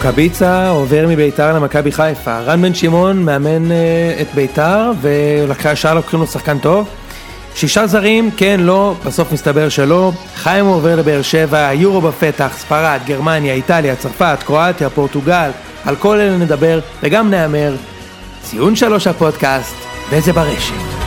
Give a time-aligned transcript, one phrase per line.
[0.00, 2.40] רוקאביצה עובר מביתר למכבי חיפה.
[2.40, 3.76] רן בן שמעון מאמן אה,
[4.20, 6.88] את ביתר ולקהל לוקחים לו שחקן טוב.
[7.54, 10.12] שישה זרים, כן, לא, בסוף מסתבר שלא.
[10.36, 15.50] חיים עובר לבאר שבע, יורו בפתח, ספרד, גרמניה, איטליה, צרפת, קרואטיה, פורטוגל.
[15.84, 17.74] על כל אלה נדבר וגם נהמר.
[18.42, 19.74] ציון שלוש הפודקאסט,
[20.10, 20.99] וזה ברשת.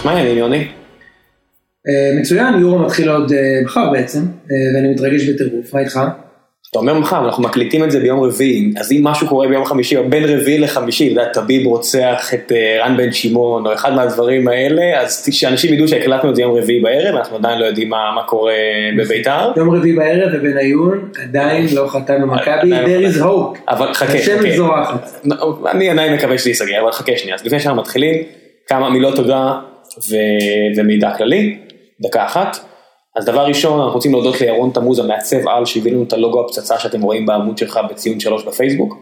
[0.00, 0.66] אז מה העניינים יוני?
[1.88, 6.00] אה, מצוין, יורו מתחיל עוד אה, מחר בעצם, אה, ואני מתרגש בטירוף, מה איתך?
[6.70, 9.96] אתה אומר מחר, אנחנו מקליטים את זה ביום רביעי, אז אם משהו קורה ביום חמישי
[9.96, 14.48] או בין רביעי לחמישי, אתה יודע, טביב רוצח את רן בן שמעון או אחד מהדברים
[14.48, 18.12] האלה, אז שאנשים ידעו שהקלטנו את זה יום רביעי בערב, אנחנו עדיין לא יודעים מה,
[18.14, 18.54] מה קורה
[18.98, 19.52] בביתר.
[19.56, 23.58] יום רביעי בערב ובניון עדיין לא חתם במכבי, לא there is hope.
[23.68, 24.56] אבל חכה, חכה.
[24.56, 25.22] זורחת.
[25.70, 28.14] אני עדיין מקווה שזה ייסגר, אבל חכה שנייה, אז לפני שאנחנו מתחילים,
[28.68, 29.60] כמה מילות תודה
[29.98, 31.58] ו- ומידע כללי,
[32.00, 32.56] דקה אחת.
[33.16, 36.78] אז דבר ראשון, אנחנו רוצים להודות לירון תמוז המעצב על שהביא לנו את הלוגו הפצצה
[36.78, 38.96] שאתם רואים בעמוד שלך בציון שלוש בפייסבוק.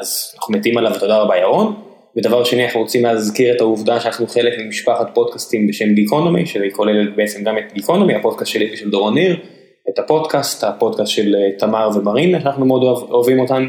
[0.00, 1.74] אז אנחנו מתים עליו ותודה רבה ירון.
[2.16, 7.10] ודבר שני, אנחנו רוצים להזכיר את העובדה שאנחנו חלק ממשפחת פודקאסטים בשם גיקונומי, שזה כולל
[7.16, 9.36] בעצם גם את גיקונומי, הפודקאסט שלי ושל דורון ניר,
[9.88, 13.68] את הפודקאסט, הפודקאסט של אה, תמר ומרינה, שאנחנו מאוד אוהב, אוהבים אותן.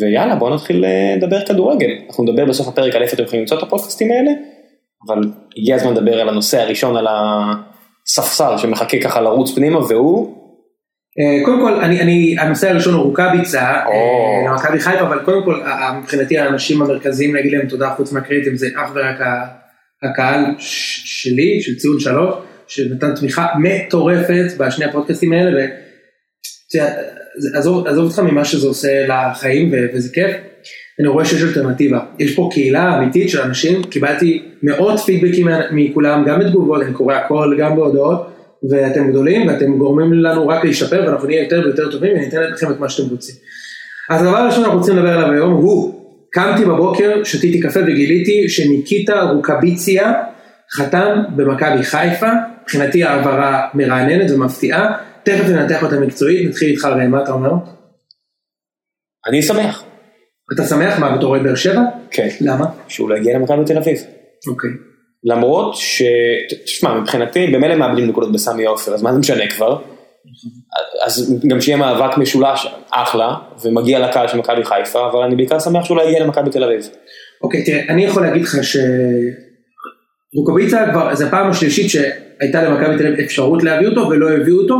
[0.00, 1.90] ויאללה, בואו נתחיל אה, לדבר כדורגל.
[2.08, 4.30] אנחנו נדבר בסוף הפרק על איפה אתם יכולים למצוא את הפודקאסטים האלה,
[5.06, 5.18] אבל
[5.56, 10.42] הגיע הזמן לדבר על הנושא הראשון, על הספסל שמחכה ככה לרוץ פנימה, והוא...
[11.20, 13.90] אה, קודם כל, אני, אני, הנושא הראשון הוא רוקאביצה, או.
[13.92, 15.60] אה, למכבי חיפה, אבל קודם כל,
[15.98, 19.16] מבחינתי האנשים המרכזיים להגיד להם תודה חוץ מהקריטים זה אך ורק
[20.02, 22.34] הקהל שלי, של ציון שלוש,
[22.66, 25.68] שנתן תמיכה מטורפת בשני הפודקאסטים האלה, ו...
[26.72, 26.90] תראה,
[27.38, 30.36] זה- עזוב, עזוב אותך ממה שזה עושה לחיים וזה כיף,
[31.00, 36.40] אני רואה שיש אלטרנטיבה, יש פה קהילה אמיתית של אנשים, קיבלתי מאות פידבקים מכולם, גם
[36.40, 38.32] בתגובות, אני קורא הכל, גם בהודעות,
[38.70, 42.80] ואתם גדולים ואתם גורמים לנו רק להשתפר ואנחנו נהיה יותר ויותר טובים וניתן לכם את
[42.80, 43.34] מה שאתם רוצים.
[44.10, 49.22] אז הדבר הראשון שאנחנו רוצים לדבר עליו היום הוא, קמתי בבוקר, שתיתי קפה וגיליתי שניקיטה
[49.22, 50.12] רוקביציה
[50.72, 52.30] חתם במכבי חיפה,
[52.62, 57.52] מבחינתי העברה מרעננת ומפתיעה, תכף ננתח אותה מקצועית, נתחיל איתך ראם, מה אתה אומר?
[59.26, 59.84] אני שמח.
[60.54, 61.80] אתה שמח מה בתור אוהד באר שבע?
[62.10, 62.28] כן.
[62.40, 62.66] למה?
[62.88, 63.98] שהוא לא הגיע למכבי תל אביב.
[64.48, 64.70] אוקיי.
[65.24, 66.02] למרות ש...
[66.64, 69.78] תשמע, מבחינתי, במילא מאבדים נקודות בסמי עופר, אז מה זה משנה כבר?
[71.06, 75.84] אז גם שיהיה מאבק משולש, אחלה, ומגיע לקהל של מכבי חיפה, אבל אני בעיקר שמח
[75.84, 76.88] שהוא לא הגיע למכבי תל אביב.
[77.42, 78.56] אוקיי, תראה, אני יכול להגיד לך
[80.34, 84.76] שרוקאביצה כבר, זו הפעם השלישית שהייתה למכבי תל אביב אפשרות להביא אותו ולא הביאו אותו,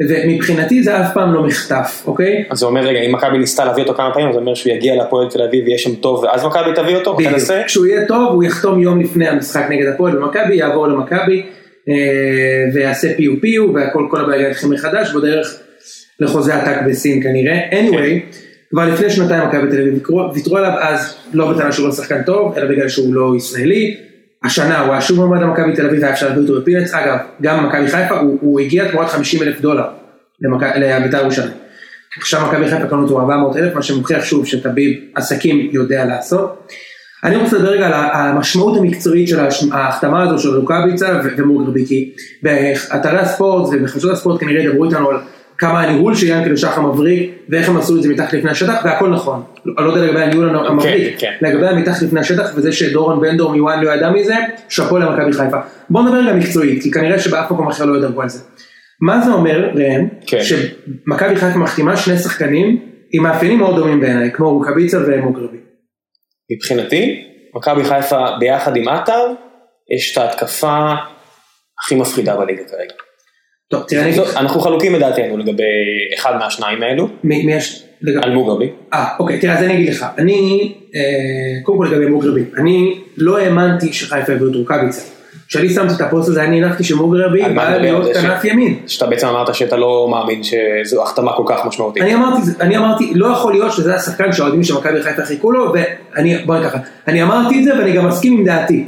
[0.00, 2.44] ומבחינתי זה אף פעם לא מחטף, אוקיי?
[2.50, 4.94] אז זה אומר, רגע, אם מכבי ניסתה להביא אותו כמה פעמים, זה אומר שהוא יגיע
[4.94, 7.34] להפועל תל אביב ויהיה שם טוב, ואז מכבי תביא אותו, בדיוק.
[7.66, 11.42] כשהוא יהיה טוב הוא יחתום יום לפני המשחק נגד הפועל במכבי, יעבור למכבי
[11.88, 11.94] אה,
[12.74, 15.58] ויעשה פיו פיו והכל כל הבעיה יתחיל מחדש בדרך
[16.20, 17.60] לחוזה עתק בסין כנראה.
[17.70, 18.36] anyway,
[18.70, 22.54] כבר לפני שנתיים מכבי תל אביב ויתרו עליו אז לא בטענה שהוא לא שחקן טוב
[22.56, 23.96] אלא בגלל שהוא לא ישראלי.
[24.44, 27.66] השנה הוא היה שוב מועמד למכבי תל אביב והיה אפשר להביא אותו בפינץ, אגב גם
[27.66, 29.84] מכבי חיפה הוא, הוא הגיע תמורת 50 אלף דולר
[30.40, 31.52] לבית"ר ירושלים.
[32.18, 36.72] עכשיו מכבי חיפה קנו אותו 400 אלף, מה שמוכיח שוב שטביב עסקים יודע לעשות.
[37.24, 39.40] אני רוצה לדבר רגע על המשמעות המקצועית של
[39.72, 42.12] ההחתמה הזו של רוקאביצה ו- ומוגרבי, כי
[42.42, 45.16] באתרי הספורט ובחדשות הספורט כנראה ידברו איתנו על
[45.58, 49.10] כמה הניהול של ינקלה שחר מבריק ואיך הם עשו את זה מתחת לפני השטח והכל
[49.10, 49.42] נכון.
[49.78, 51.32] אני לא יודע לגבי הניהול המבריק, כן.
[51.40, 54.34] לגבי המתחת לפני השטטח וזה שדורון בן דור מוואן לא ידע מזה,
[54.68, 55.56] שאפו למכבי חיפה.
[55.90, 58.40] בוא נדבר רגע מקצועית, כי כנראה שבאף מקום אחר לא ידברו על זה.
[59.00, 60.40] מה זה אומר, ראם, כן.
[60.42, 62.80] שמכבי חיפה מחתימה שני שחקנים
[63.12, 65.58] עם מאפיינים מאוד דומים בעיניי, כמו רוקאביצה ומוגרבי.
[66.52, 67.24] מבחינתי,
[67.54, 69.32] מכבי חיפה ביחד עם עטר,
[69.96, 70.92] יש את ההתקפה
[71.82, 73.03] הכי מפחידה בליגה כרגע.
[73.70, 75.62] טוב, תראה, אני לא, אנחנו חלוקים לדעתנו לגבי
[76.16, 77.84] אחד מהשניים האלו, מי מי יש?
[78.02, 78.70] לגבי- על מוגרבי.
[78.94, 81.00] אה, אוקיי, תראה, אז אני אגיד לך, אני, אה,
[81.62, 85.02] קודם כל לגבי מוגרבי, אני לא האמנתי שחיפה הביאו את רוקאביצה.
[85.48, 87.76] כשאני שמתי את הפוסט הזה, אני הנחתי שמוגרבי בא?
[87.76, 88.78] להיות כנף ימין.
[88.86, 92.02] שאתה בעצם אמרת שאתה לא מאמין שזו החתמה כל כך משמעותית.
[92.02, 95.72] אני אמרתי, אני אמרתי, לא יכול להיות שזה השחקן שהאוהדים של מכבי חיפה חיכו לו,
[96.14, 96.78] ואני, בואי ככה,
[97.08, 98.84] אני אמרתי את זה ואני גם מסכים עם דעתי.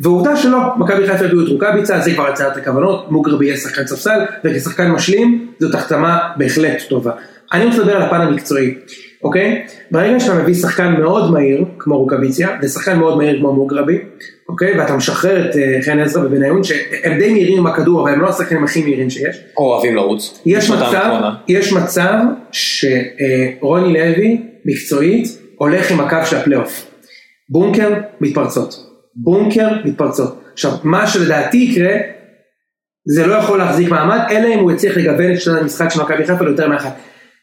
[0.00, 4.20] ועובדה שלא, מכבי חיפה הביאו את רוקאביצה, זה כבר הצעת הכוונות, מוגרבי יהיה שחקן ספסל,
[4.44, 7.12] וכשחקן משלים, זאת החתמה בהחלט טובה.
[7.52, 8.74] אני רוצה לדבר על הפן המקצועי.
[9.24, 9.66] אוקיי?
[9.90, 13.98] ברגע שאתה מביא שחקן מאוד מהיר, כמו רוקאביציה, ושחקן מאוד מהיר כמו מוגרבי,
[14.48, 14.78] אוקיי?
[14.78, 18.28] ואתה משחרר את אה, חן עזרא ובניון, שהם די מהירים עם הכדור, אבל הם לא
[18.28, 19.36] השחקנים הכי מהירים שיש.
[19.56, 20.42] או אוהבים לרוץ.
[20.46, 21.20] יש מצב.
[21.48, 22.18] יש מצב
[22.52, 26.86] שרוני לוי, מקצועית, הולך עם הקו של הפלייאוף.
[27.48, 28.85] בונקר, מתפרצות.
[29.16, 30.42] בונקר, מתפרצות.
[30.52, 31.96] עכשיו, מה שלדעתי יקרה,
[33.14, 36.26] זה לא יכול להחזיק מעמד, אלא אם הוא יצליח לגוון את שנת המשחק של מכבי
[36.26, 36.96] חיפה ליותר מאחת.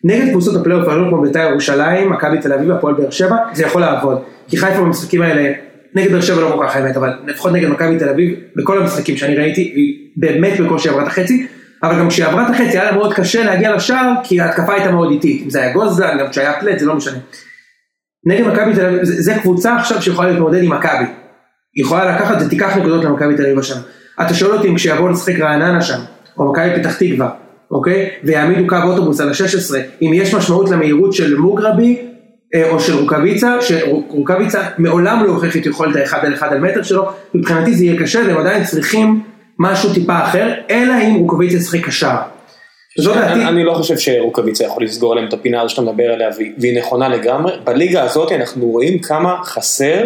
[0.04, 3.82] נגד קבוצות הפלייאוף, לא כמו בית"ר ירושלים, מכבי תל אביב, הפועל באר שבע, זה יכול
[3.82, 4.18] לעבוד.
[4.48, 5.54] כי חיפה במשחקים האלה,
[5.96, 9.18] נגד באר שבע לא כל כך האמת, אבל לפחות נגד מכבי תל אביב, בכל המשחקים
[9.18, 11.48] שאני ראיתי, היא באמת בקושי עברה את החצי,
[11.84, 14.92] אבל גם כשהיא עברה את החצי היה לה מאוד קשה להגיע לשער, כי ההתקפה הייתה
[14.92, 15.42] מאוד איטית.
[15.46, 17.18] אם זה היה גוזלן, גם כשהיה פלט, זה לא משנה.
[18.26, 21.06] נגד מכבי תל אביב, זה, זה קבוצה עכשיו שיכולה להתמודד עם מכבי.
[21.76, 23.82] יכולה לקחת ותיקח נקודות למכבי תל אביב השנה.
[24.22, 26.00] אתה שואל אותי אם כשיבואו לשחק רעננה שם,
[26.38, 27.30] או מכבי פתח תקווה,
[27.72, 28.10] אוקיי?
[28.24, 32.02] ויעמידו קו אוטובוס על ה-16, אם יש משמעות למהירות של מוגרבי,
[32.56, 36.84] אה, או של רוקאביצה, שרוקאביצה מעולם לא הוכיח את יכולת האחד על אחד על מטר
[36.84, 39.24] שלו, מבחינתי זה יהיה קשה, והם עדיין צריכים
[39.60, 42.16] משהו טיפה אחר, אלא אם רוקאביצה ישחק קשר.
[42.98, 43.46] זו דעתי.
[43.46, 46.30] אני, לא חושב שרוקאביצה יכול לסגור להם את הפינה הזו שאתה מדבר עליה
[46.60, 47.54] והיא, נכונה לגמרי.
[47.64, 50.04] בליגה הזאת אנחנו רואים כמה חסר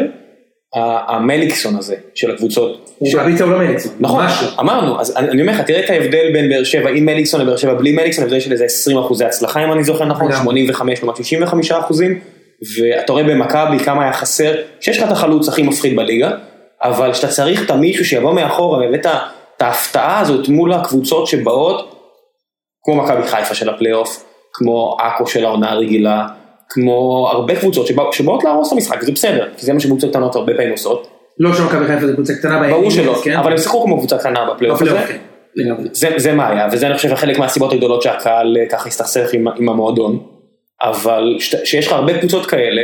[0.75, 2.89] המליקסון הזה של הקבוצות.
[2.97, 3.09] הוא
[3.49, 3.91] לא מליקסון.
[3.99, 4.61] נכון, ממש לא.
[4.61, 7.73] אמרנו, אז אני, אומר לך, תראה את ההבדל בין באר שבע עם מליקסון לבאר שבע
[7.73, 10.43] בלי מליקסון, הבדל של איזה 20 אחוזי הצלחה אם אני זוכר נכון, לגמרי.
[10.43, 12.19] 85 לעומת 65 אחוזים,
[12.77, 16.31] ואתה רואה במכבי כמה היה חסר, שיש לך את החלוץ הכי מפחיד בליגה,
[16.83, 21.95] אבל שאתה צריך את המישהו שיבוא מאחורה, באמת את ההפתעה הזאת מול הקבוצות שבאות,
[22.83, 24.23] כמו מכבי חיפה של הפלייאוף,
[24.53, 26.27] כמו עכו של העונה הרגילה,
[26.69, 30.35] כמו הרבה קבוצות שבא, שבאות להרוס את המשחק, זה בסדר, כי זה מה שקבוצות קטנות
[30.35, 31.07] הרבה פעמים עושות,
[31.39, 32.75] לא שמכבי חיפה זה קבוצה קטנה בימים.
[32.75, 33.37] ברור שלא, כן?
[33.37, 34.99] אבל הם שיחקו כמו קבוצה קטנה בפלייאוף הזה.
[35.07, 35.17] כן.
[35.91, 39.47] זה, זה מה היה, וזה אני חושב חלק מהסיבות הגדולות שהקהל אה, ככה הסתכסך עם,
[39.47, 40.19] עם המועדון,
[40.83, 42.81] אבל שת- שיש לך הרבה קבוצות כאלה,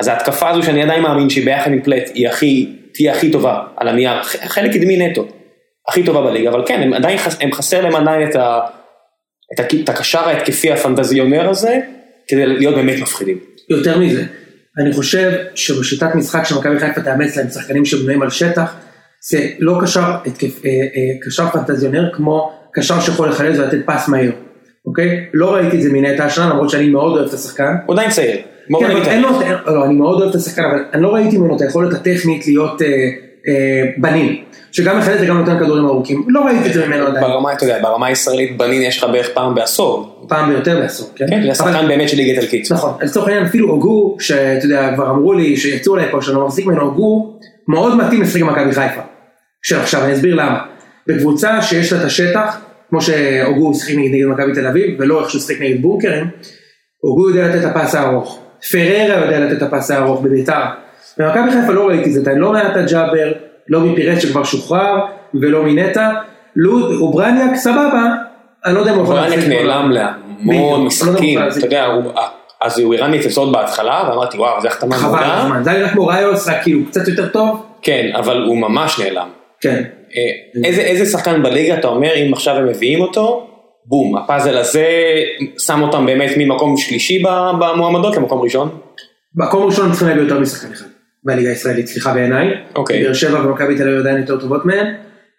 [0.00, 3.58] אז ההתקפה הזו שאני עדיין מאמין שהיא ביחד עם פלט היא הכי, תהיה הכי טובה
[3.76, 5.24] על הנייר, חלק קדמי נטו,
[5.88, 8.60] הכי טובה בליגה, אבל כן, הם עדיין, הם חסר להם עדיין את, ה,
[9.54, 11.78] את, ה, את הקשר ההתקפי הפנטזיונר הזה,
[12.28, 13.38] כדי להיות באמת מפחידים.
[13.68, 14.24] יותר מזה,
[14.78, 18.74] אני חושב שבשיטת משחק שמכבי חיפה תאמץ להם שחקנים שבנויים על שטח,
[19.30, 24.32] זה לא קשר, התקף, אה, אה, קשר פנטזיונר כמו קשר שיכול לחלץ ולתת פס מהיר,
[24.86, 25.26] אוקיי?
[25.34, 27.74] לא ראיתי את זה מנטע השנה למרות שאני מאוד אוהב את השחקן.
[27.86, 29.10] הוא עדיין צעיר, כן, אבל בביטן.
[29.10, 29.28] אין לו,
[29.66, 32.82] לא, אני מאוד אוהב את השחקן, אבל אני לא ראיתי ממנו את היכולת הטכנית להיות
[32.82, 33.08] אה,
[33.96, 37.64] בנים, שגם מחלץ וגם נותן כדורים ארוכים, לא ראיתי את זה ממנו עדיין, ברמה, אתה
[37.64, 41.26] יודע, ברמה הישראלית בנין יש לך בערך פעם בעשור, פעם ביותר בעשור, כן?
[41.30, 42.72] כן, זה שחקן באמת של ליגת אלקיץ.
[42.72, 46.46] נכון, לצורך העניין אפילו הוגו, שאתה יודע, כבר אמרו לי שיצאו אליי פה שאני לא
[46.46, 49.00] מחזיק ממנו, הוגו מאוד מתאים לשחק במכבי חיפה.
[49.60, 50.58] עכשיו, עכשיו אני אסביר למה.
[51.06, 52.60] בקבוצה שיש לה את השטח,
[52.90, 56.24] כמו שהוגו שיחק נגד מכבי תל אביב, ולא איך שהוא שיחק נגד בונקרים,
[57.00, 58.38] הוגו יודע לתת את הפס הארוך.
[58.72, 60.62] פררה יודע לתת את הפס הארוך בביתר.
[61.18, 63.32] במכבי חיפה לא ראיתי זה, לא מעט ג'אבר,
[63.68, 65.00] לא מפירט שכבר שוחרר,
[65.34, 66.10] ולא מנטע.
[66.56, 68.02] לוד, אוברניאק סבבה,
[68.66, 69.48] אני לא יודע אם הוא יכול להחזיק פה.
[69.48, 71.84] נעלם להמון לא משחקים, אתה יודע.
[71.86, 72.12] הוא-
[72.62, 75.88] אז הוא הראה לי תוצאות בהתחלה, ואמרתי וואו, זה החתמה חבל מעולה, הזמן, זה היה
[75.88, 77.66] כמו ראיוס, רק כאילו קצת יותר טוב.
[77.82, 79.28] כן, אבל הוא ממש נעלם.
[79.60, 79.82] כן.
[80.16, 83.46] אה, איזה שחקן בליגה אתה אומר, אם עכשיו הם מביאים אותו,
[83.86, 84.86] בום, הפאזל הזה
[85.58, 87.22] שם אותם באמת ממקום שלישי
[87.58, 88.68] במועמדות למקום ראשון?
[89.36, 90.84] מקום ראשון צריכים להביא יותר משחקן אחד.
[91.24, 92.48] בליגה הישראלית, סליחה בעיניי.
[92.76, 93.04] אוקיי.
[93.04, 94.86] באר שבע ומכבי תל אביב עדיין יותר טובות מהן.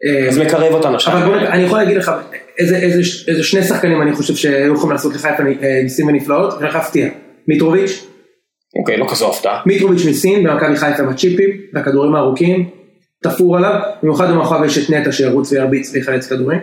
[0.06, 1.14] אה, אז מקרב אותנו עכשיו.
[1.18, 2.12] אבל בוא אני יכול להגיד לך
[2.60, 6.74] איזה- איזה איזה שני שחקנים אני חושב שהיו יכולים לעשות לחיפה אה, ניסים ונפלאות, ואני
[6.74, 7.10] להפתיע.
[7.48, 8.06] מיטרוביץ',
[8.80, 9.62] אוקיי, לא כזו הפתעה.
[9.66, 12.70] מיטרוביץ' מסין במכבי חיפה עם הצ'יפים והכדורים הארוכים,
[13.24, 16.60] תפור עליו, במיוחד במאחוריו יש את נטע שירוץ וירביץ ויחלץ כדורים.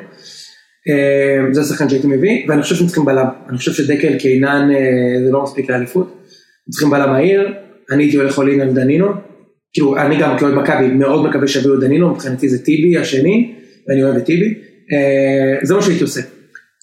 [0.89, 4.69] אה, זה השחקן שהייתי מביא, ואני חושב שהם צריכים בלם, אני חושב שדקל קינן
[5.27, 6.17] זה לא מספיק לאליפות,
[6.71, 7.53] צריכים בלם מהיר,
[7.91, 9.07] אני הייתי הולך אולין על דנינו,
[9.73, 13.55] כאילו אני גם כאוהד מכבי מאוד מקווה שיביאו את דנינו, מבחינתי זה טיבי השני,
[13.89, 14.55] ואני אוהב את טיבי,
[14.93, 16.21] אה, זה מה שהייתי עושה.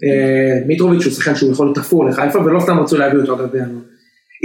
[0.04, 3.52] אה, מיטרוביץ' הוא שחקן שהוא יכול להיות תפור לחיפה, ולא סתם רצו להביא אותו אגב
[3.52, 3.82] בינואר.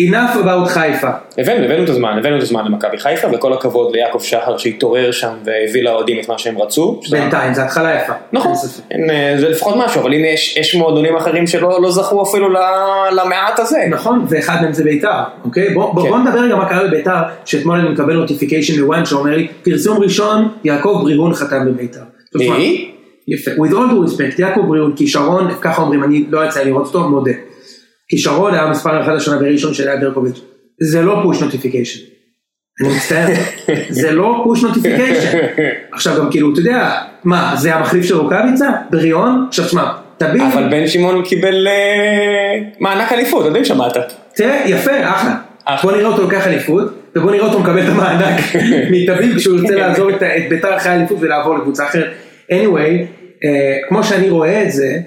[0.01, 1.09] Enough about חיפה.
[1.39, 5.33] הבאנו, הבאנו את הזמן, הבאנו את הזמן למכבי חיפה, וכל הכבוד ליעקב שחר שהתעורר שם
[5.45, 7.01] והביא לאוהדים את מה שהם רצו.
[7.11, 8.13] בינתיים, זו התחלה יפה.
[8.33, 8.53] נכון,
[9.11, 12.49] אה, זה לפחות משהו, אבל הנה יש, יש מועדונים אחרים שלא לא זכו אפילו
[13.13, 13.79] למעט הזה.
[13.91, 15.75] נכון, ואחד מהם זה ביתר, אוקיי?
[15.75, 16.09] בוא, בוא, כן.
[16.09, 20.49] בוא נדבר רגע מה קרה בביתר, שאתמול אני מקבל notification ל-ONE שאומר לי, פרסום ראשון,
[20.65, 22.01] יעקב בריהון חתם בביתר.
[22.35, 22.91] מי?
[23.29, 27.09] יפה, with all due respect, יעקב בריהון, כישרון, ככה אומרים, אני לא יצא לראות אותו,
[27.09, 27.33] מודה.
[28.13, 30.41] כישרון היה מספר אחד השנה בראשון של היה ברקוביץ'.
[30.81, 32.01] זה לא push notification.
[32.83, 33.27] אני מצטער,
[34.01, 35.39] זה לא push notification.
[35.93, 38.71] עכשיו גם כאילו, אתה יודע, מה, זה המחליף של רוקאביצה?
[38.91, 39.47] בריאון?
[39.49, 43.97] עכשיו תשמע, תביא, אבל בן שמעון קיבל אה, מענק אליפות, יודעים שמעת.
[44.35, 45.35] תראה, יפה, אחלה.
[45.83, 48.41] בוא נראה אותו לוקח אליפות, ובוא נראה אותו מקבל את המענק
[48.93, 52.11] מתביב כשהוא ירצה לעזוב את ביתר אחרי האליפות ולעבור לקבוצה אחרת.
[52.51, 53.07] anyway,
[53.45, 54.99] אה, כמו שאני רואה את זה,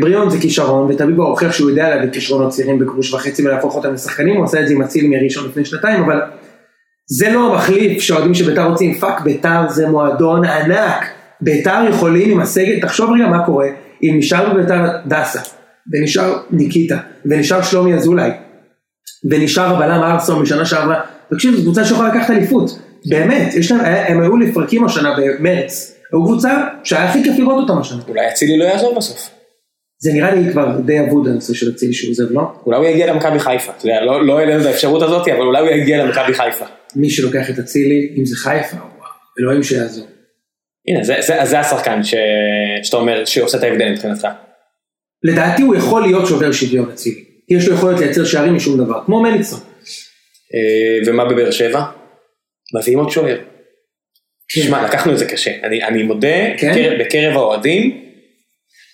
[0.00, 3.94] בריאון זה כישרון, ותביב הוא הוכיח שהוא יודע להביא כישרונות צעירים בגרוש וחצי ולהפוך אותם
[3.94, 6.20] לשחקנים, הוא עשה את זה עם אצילי מראשון לפני שנתיים, אבל
[7.06, 11.04] זה לא המחליף שאוהדים של ביתר רוצים, fuck ביתר זה מועדון ענק.
[11.40, 13.66] ביתר יכולים עם הסגל, תחשוב רגע מה קורה,
[14.02, 15.40] אם נשאר בביתר דסה,
[15.92, 18.30] ונשאר ניקיטה, ונשאר שלומי אזולאי,
[19.30, 24.36] ונשאר הבלם ארסון בשנה שעברה, תקשיב, זו קבוצה שיכולה לקחת אליפות, באמת, להם, הם היו
[24.36, 28.02] לפרקים השנה במרץ, היו קבוצה שהיה הכי כיף לראות אותם השנה.
[28.08, 29.39] אולי אצילי לא יעזוב בסוף.
[30.02, 32.40] זה נראה לי כבר די אבוד הנושא של אצילי שהוא עוזב, לא?
[32.66, 33.72] אולי הוא יגיע למכבי חיפה.
[33.78, 36.64] אתה יודע, לא לא העלינו את האפשרות הזאת, אבל אולי הוא יגיע למכבי חיפה.
[36.96, 38.76] מי שלוקח את אצילי, אם זה חיפה,
[39.40, 40.06] אלוהים שיעזור.
[40.88, 42.14] הנה, זה- זה זה השחקן ש-
[42.82, 44.28] שאתה אומר שעושה את ההבדל מבחינתך.
[45.22, 47.24] לדעתי הוא יכול להיות שובר שוויון אצילי.
[47.48, 49.60] יש לו יכולת לייצר שערים משום דבר, כמו מליצון.
[50.54, 51.82] אה, ומה בבאר שבע?
[52.80, 53.36] מביאים עוד שוער.
[54.54, 54.60] כן.
[54.60, 55.50] שמע, לקחנו את זה קשה.
[55.64, 56.28] אני, אני מודה,
[56.58, 56.70] כן?
[56.72, 58.09] בקרב, בקרב האוהדים,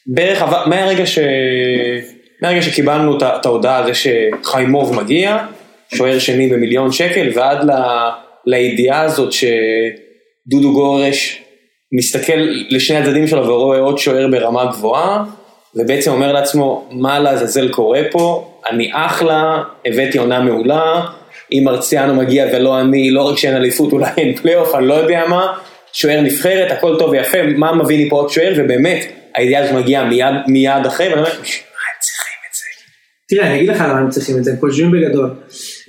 [0.06, 1.18] בערך מהרגע, ש...
[2.42, 5.38] מהרגע שקיבלנו את ההודעה על זה שחיימוב מגיע,
[5.94, 7.72] שוער שני במיליון שקל, ועד ל...
[8.46, 11.42] לידיעה הזאת שדודו גורש
[11.92, 15.24] מסתכל לשני הצדדים שלו ורואה עוד שוער ברמה גבוהה,
[15.74, 21.00] ובעצם אומר לעצמו, מה לעזאזל קורה פה, אני אחלה, הבאתי עונה מעולה,
[21.52, 25.24] אם מרציאנו מגיע ולא אני, לא רק שאין אליפות, אולי אין פלייאוף, אני לא יודע
[25.28, 25.52] מה,
[25.92, 29.06] שוער נבחרת, הכל טוב ויפה, מה מביא לי פה עוד שוער, ובאמת,
[29.38, 32.64] הזאת מגיעה מיד, מיד אחרי, ואני אומר, "בשביל מה הם צריכים את זה?
[33.28, 35.30] תראה, אני אגיד לך למה הם צריכים את זה, הם חושבים בגדול.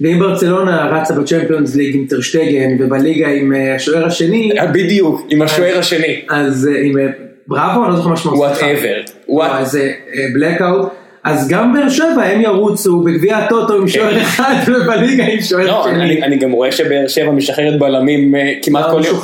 [0.01, 5.77] ואם ברצלונה רצה בצ'מפיונס ליג עם טרשטגן, ובליגה עם אה, השוער השני, בדיוק, עם השוער
[5.77, 7.05] השני, אז אה, עם אה,
[7.47, 8.45] בראבו, אני לא זוכר מה שמו.
[8.45, 9.93] whatever, לא, איזה
[10.33, 10.87] בלקאוט.
[11.23, 15.67] אז גם באר שבע הם ירוצו בגביע הטוטו עם שוער אחד ובליגה עם שוער כן.
[15.67, 16.03] לא, שני.
[16.03, 19.19] אני, אני גם רואה שבאר שבע משחררת בלמים אה, כמעט למה כל יום.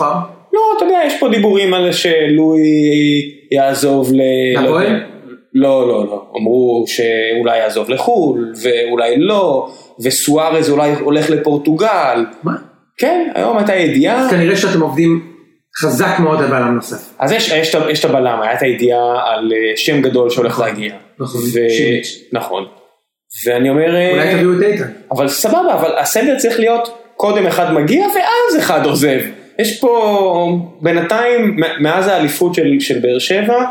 [0.54, 2.62] לא, אתה יודע, יש פה דיבורים על שלואי
[3.54, 4.22] יעזוב ל...
[4.64, 5.04] לפועל?
[5.54, 6.32] לא, לא, לא.
[6.38, 9.70] אמרו שאולי יעזוב לחו"ל, ואולי לא,
[10.04, 12.26] וסוארז אולי הולך לפורטוגל.
[12.44, 12.54] מה?
[12.98, 14.20] כן, היום הייתה ידיעה.
[14.20, 15.34] אז כנראה שאתם עובדים
[15.82, 17.14] חזק מאוד על בלם נוסף.
[17.20, 20.94] אז יש, יש, יש את הבלם, היה את הידיעה על אה, שם גדול שהולך להגיע.
[21.20, 21.70] נכון, ו...
[21.70, 22.20] שימיץ'.
[22.32, 22.66] נכון.
[23.46, 24.92] ואני אומר, אה, אולי תביאו את איתן.
[25.12, 29.20] אבל סבבה, אבל הסדר צריך להיות קודם אחד מגיע ואז אחד עוזב.
[29.60, 33.64] יש פה בינתיים, מאז האליפות של, של באר שבע,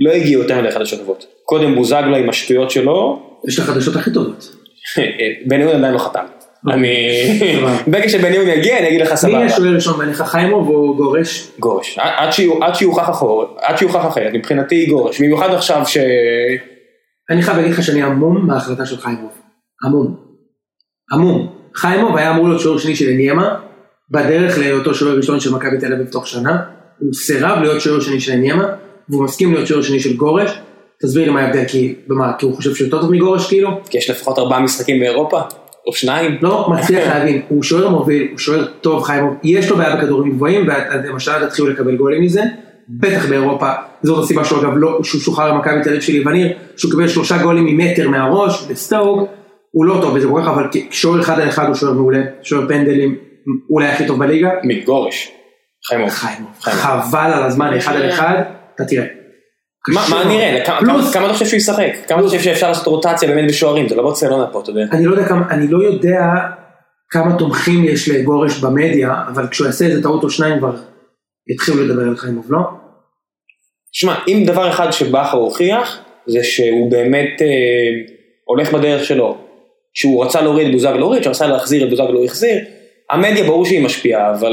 [0.00, 1.26] לא הגיעו יותר מדי חדשות טובות.
[1.44, 4.48] קודם בוזגלו עם השטויות שלו, יש את החדשות הכי טובות.
[5.48, 6.24] בן יהודה עדיין לא חתם.
[6.70, 6.96] אני,
[7.38, 7.76] סבבה.
[7.90, 9.32] ברגע שבן יהודה יגיע אני אגיד לך מי סבבה.
[9.38, 11.48] יהיה שוער ראשון בעיניך חיימוב או גורש?
[11.58, 15.96] גורש, עד- שיוכח אחור, עד שיוכח אחרת, מבחינתי גורש, במיוחד עכשיו ש...
[17.30, 19.30] אני חייב להגיד לך שאני המום מההחלטה של חיימוב.
[19.84, 20.16] המום.
[21.12, 21.52] המום.
[21.76, 23.54] חיימוב היה אמור להיות שוער שני של אניימה,
[24.10, 26.58] בדרך להיותו שוער ראשון של מכבי תל אביב תוך שנה,
[26.98, 28.64] הוא סירב להיות שוער שני של אניימה,
[29.08, 30.58] והוא מסכים להיות שוער שני של גורש.
[31.02, 33.70] תסביר לי מה ההבדל, כי, במה, כי הוא חושב שהוא יותר טוב מגורש כאילו?
[33.90, 35.40] כי יש לפחות ארבעה משחקים באירופה,
[35.86, 36.38] או שניים.
[36.42, 40.66] לא מצליח להבין, הוא שוער מוביל, הוא שוער טוב חיימוב, יש לו בעיה בכדורים גבוהים,
[40.66, 42.42] ולמשל תתחילו לקבל גולים מזה,
[42.88, 43.70] בטח באירופה,
[44.02, 47.42] זאת הסיבה שהוא אגב לא, שהוא שוחרר למכבי תל אביב של יווניר, שהוא קיבל שלושה
[47.42, 49.28] גולים ממטר מהראש, בסטוק,
[49.70, 52.68] הוא לא טוב בזה כל כך, אבל כשוער אחד על אחד הוא שוער מעולה, שוער
[52.68, 53.16] פנדלים,
[53.70, 55.30] אולי הכי טוב בליגה, מגורש.
[55.88, 56.10] חיימוב.
[56.60, 58.42] חבל על הזמן אחד על אחד,
[58.74, 59.06] אתה תראה.
[59.88, 60.24] מה.
[60.28, 60.64] נראה?
[60.66, 61.92] כמה- אתה חושב שהוא ישחק?
[62.08, 63.88] כמה אתה חושב שאפשר לעשות רוטציה באמת בשוערים?
[63.88, 64.82] זה לא ברצלונה פה, אתה יודע.
[64.92, 66.20] אני לא יודע כמה, אני לא יודע
[67.10, 70.76] כמה תומכים יש לגורש במדיה, אבל כשהוא יעשה איזה טעות או שניים כבר
[71.52, 72.58] יתחילו לדבר על חיימוב, לא?
[73.92, 77.46] שמע, אם דבר אחד שבכר הוכיח, זה שהוא באמת אה,
[78.44, 79.38] הולך בדרך שלו.
[79.94, 82.58] שהוא רצה להוריד את בוזגלו, שהוא רצה להחזיר את בוזגלו, הוא החזיר.
[83.12, 84.52] המדיה ברור שהיא משפיעה, אבל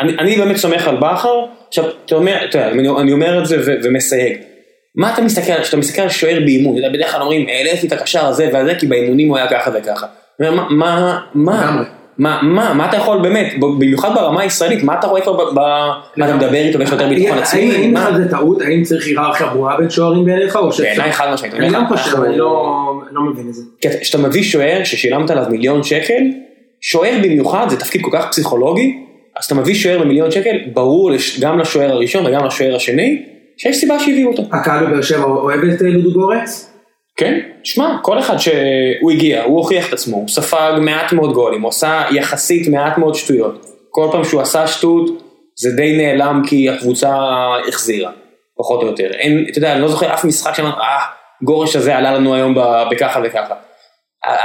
[0.00, 1.44] אני, אני באמת סומך על בכר.
[1.68, 4.36] עכשיו, אתה אומר, אתה יודע, אני, אני אומר את זה ו, ומסייג.
[4.96, 8.26] מה אתה מסתכל, כשאתה מסתכל על שוער באימון, אתה בדרך כלל אומרים, העליתי את הקשר
[8.26, 10.06] הזה והזה, כי באימונים הוא היה ככה וככה.
[10.40, 11.84] מה, מה, לגמרי.
[12.18, 15.52] מה, מה, מה אתה יכול באמת, במיוחד ברמה הישראלית, מה אתה רואה כבר,
[16.16, 17.72] מה אתה מדבר איתו ויש יותר ביטחון האם- עצמי?
[17.74, 18.00] האם מה?
[18.00, 18.62] בכלל זה טעות?
[18.62, 20.58] האם צריך היררכיה ברורה בין שוערים בעיניך?
[20.78, 21.54] בעיניי חד משמעית.
[21.54, 22.74] אני גם חושב, אני לא
[23.12, 23.62] לא מבין את זה.
[24.00, 26.22] כשאתה מביא שוער ששילמת עליו מיליון שקל,
[26.82, 28.96] שוער במיוחד זה תפקיד כל כך פסיכולוגי,
[29.38, 33.22] אז אתה מביא שוער במיליון שקל, ברור לש- גם לשוער הראשון וגם לשוער השני,
[33.58, 34.42] שיש סיבה שהביאו אותו.
[34.52, 36.68] הקהל בבאר שבע אוהב את אה, דודו גורץ?
[37.16, 41.62] כן, שמע, כל אחד שהוא הגיע, הוא הוכיח את עצמו, הוא ספג מעט מאוד גולים,
[41.62, 43.66] הוא עשה יחסית מעט מאוד שטויות.
[43.90, 45.22] כל פעם שהוא עשה שטות,
[45.58, 47.16] זה די נעלם כי הקבוצה
[47.68, 48.10] החזירה.
[48.58, 49.10] פחות או יותר.
[49.12, 50.98] אין, אתה יודע, אני לא זוכר אף משחק שאמר, אה,
[51.42, 52.54] גורש הזה עלה לנו היום
[52.90, 53.54] בככה וככה.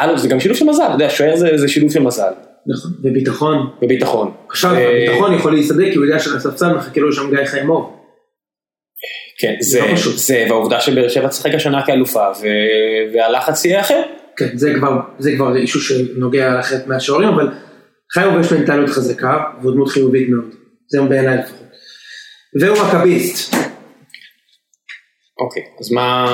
[0.08, 2.32] לו- זה גם שילוב של מזל, אתה יודע, שוער זה, שילוב של מזל,
[2.68, 3.70] נכון, וביטחון.
[3.82, 4.34] וביטחון.
[4.50, 7.94] עכשיו, ו- הביטחון יכול להסתדר כי הוא יודע שלספסל מחכה לו שם גיא חיימוב.
[9.40, 9.96] כן, זה, לא.
[10.16, 12.26] זה, והעובדה שבאר שבע תשחק השנה כאלופה,
[13.14, 14.02] והלחץ יהיה אחר.
[14.38, 17.48] כן, זה כבר, זה כבר אישו שנוגע לחלק מהשוערים, אבל
[18.14, 20.56] חיימוב יש מנטליות חזקה, והוא דמות חיובית מאוד.
[20.88, 21.68] זה בעיניי לפחות.
[22.62, 23.54] והוא מכביסט.
[25.40, 26.26] אוקיי, אז מה,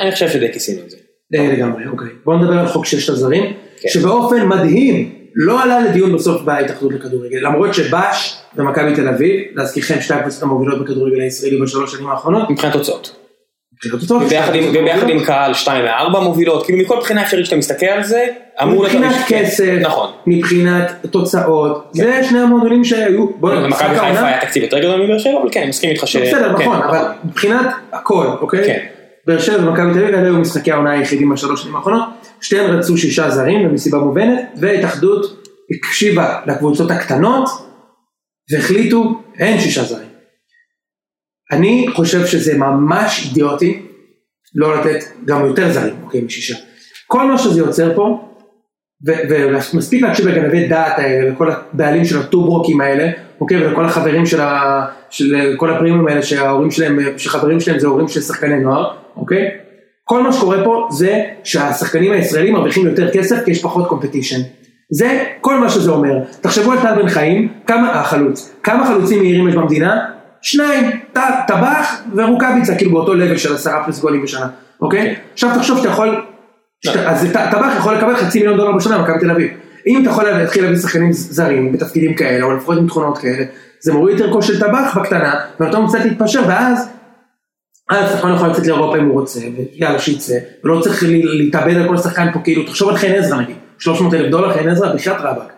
[0.00, 0.96] אני חושב שדי כיסינו את זה.
[1.38, 2.08] לגמרי, אוקיי.
[2.24, 3.88] בואו נדבר על חוק ששת הזרים, כן.
[3.88, 10.14] שבאופן מדהים לא עלה לדיון בסוף בהתאחדות לכדורגל, למרות שבאש ומכבי תל אביב, להזכירכם שתי
[10.14, 13.16] הקבוצות המובילות בכדורגל הישראלי בשלוש שנים האחרונות, מבחינת תוצאות.
[14.20, 18.26] וביחד עם, קהל 2 מ-4 מובילות, כאילו מכל בחינה אפשרית שאתה מסתכל על זה,
[18.62, 18.96] אמור להיות...
[18.96, 20.10] מבחינת כן, כסף, נכון.
[20.26, 25.18] מבחינת תוצאות, זה שני המועדונים שהיו, בוא נגיד, למכבי חיפה היה תקציב יותר גדול מבאר
[25.18, 26.16] שבע, אבל כן, אני מסכים איתך ש...
[26.16, 28.86] בסדר, כן, נכון, אבל מבחינת הכל, אוקיי?
[29.26, 32.04] באר שבע ומכבי תל אביב, אלה היו משחקי העונה היחידים בשלוש שנים האחרונות,
[32.40, 37.48] שתיהן רצו שישה זרים ומסיבה מובנת, וההתאחדות הקשיבה לקבוצות הקטנות,
[38.52, 40.08] והחליטו, אין שישה זרים.
[41.52, 43.86] אני חושב שזה ממש אידיוטי,
[44.54, 46.56] לא לתת גם יותר זרים, אוקיי, משישה.
[47.06, 48.28] כל מה שזה יוצר פה,
[49.30, 54.86] ומספיק להקשיב לגנבי דעת האלה, לכל הבעלים של הטוברוקים האלה, אוקיי, ולכל החברים של, ה-
[55.10, 59.50] של כל הפרימים האלה שההורים שלהם, שחברים שלהם זה הורים של שחקני נוער, אוקיי?
[60.04, 64.40] כל מה שקורה פה זה שהשחקנים הישראלים מרוויחים יותר כסף כי יש פחות קומפטישן.
[64.90, 66.18] זה כל מה שזה אומר.
[66.40, 70.06] תחשבו על טל בן חיים, כמה, החלוץ, כמה חלוצים מהירים יש במדינה?
[70.42, 70.90] שניים,
[71.46, 74.46] טבח ורוקאביצה, כאילו באותו לבל של עשרה פלוס גולים בשנה,
[74.80, 75.14] אוקיי?
[75.32, 76.24] עכשיו תחשוב שאתה יכול,
[77.06, 79.50] אז טבח יכול לקבל חצי מיליון דולר בשנה במכבי תל אביב.
[79.86, 83.44] אם אתה יכול להתחיל להביא שחקנים זרים בתפקידים כאלה, או לפחות עם תכונות כאלה,
[83.80, 86.90] זה מוריד את ערכו של טבח בקטנה, ואתה קצת להתפשר, ואז
[87.90, 89.40] אז שחקן יכול לצאת לאירופה אם הוא רוצה,
[89.78, 93.56] ויאללה שיצא, ולא צריך להתאבד על כל שחקן פה, כאילו, תחשוב על חן עזרא נגיד,
[93.78, 95.52] 300 אלף דולר חן עזרא, בחייאת רבאק.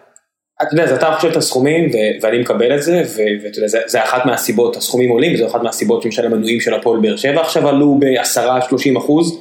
[0.63, 1.91] אתה יודע, אז אתה חושב את הסכומים,
[2.23, 3.03] ואני מקבל את זה,
[3.45, 7.17] ואתה יודע, זה- אחת מהסיבות, הסכומים עולים, וזו אחת מהסיבות למשל המנויים של הפועל באר
[7.17, 9.39] שבע עכשיו עלו ב-10-30 אחוז,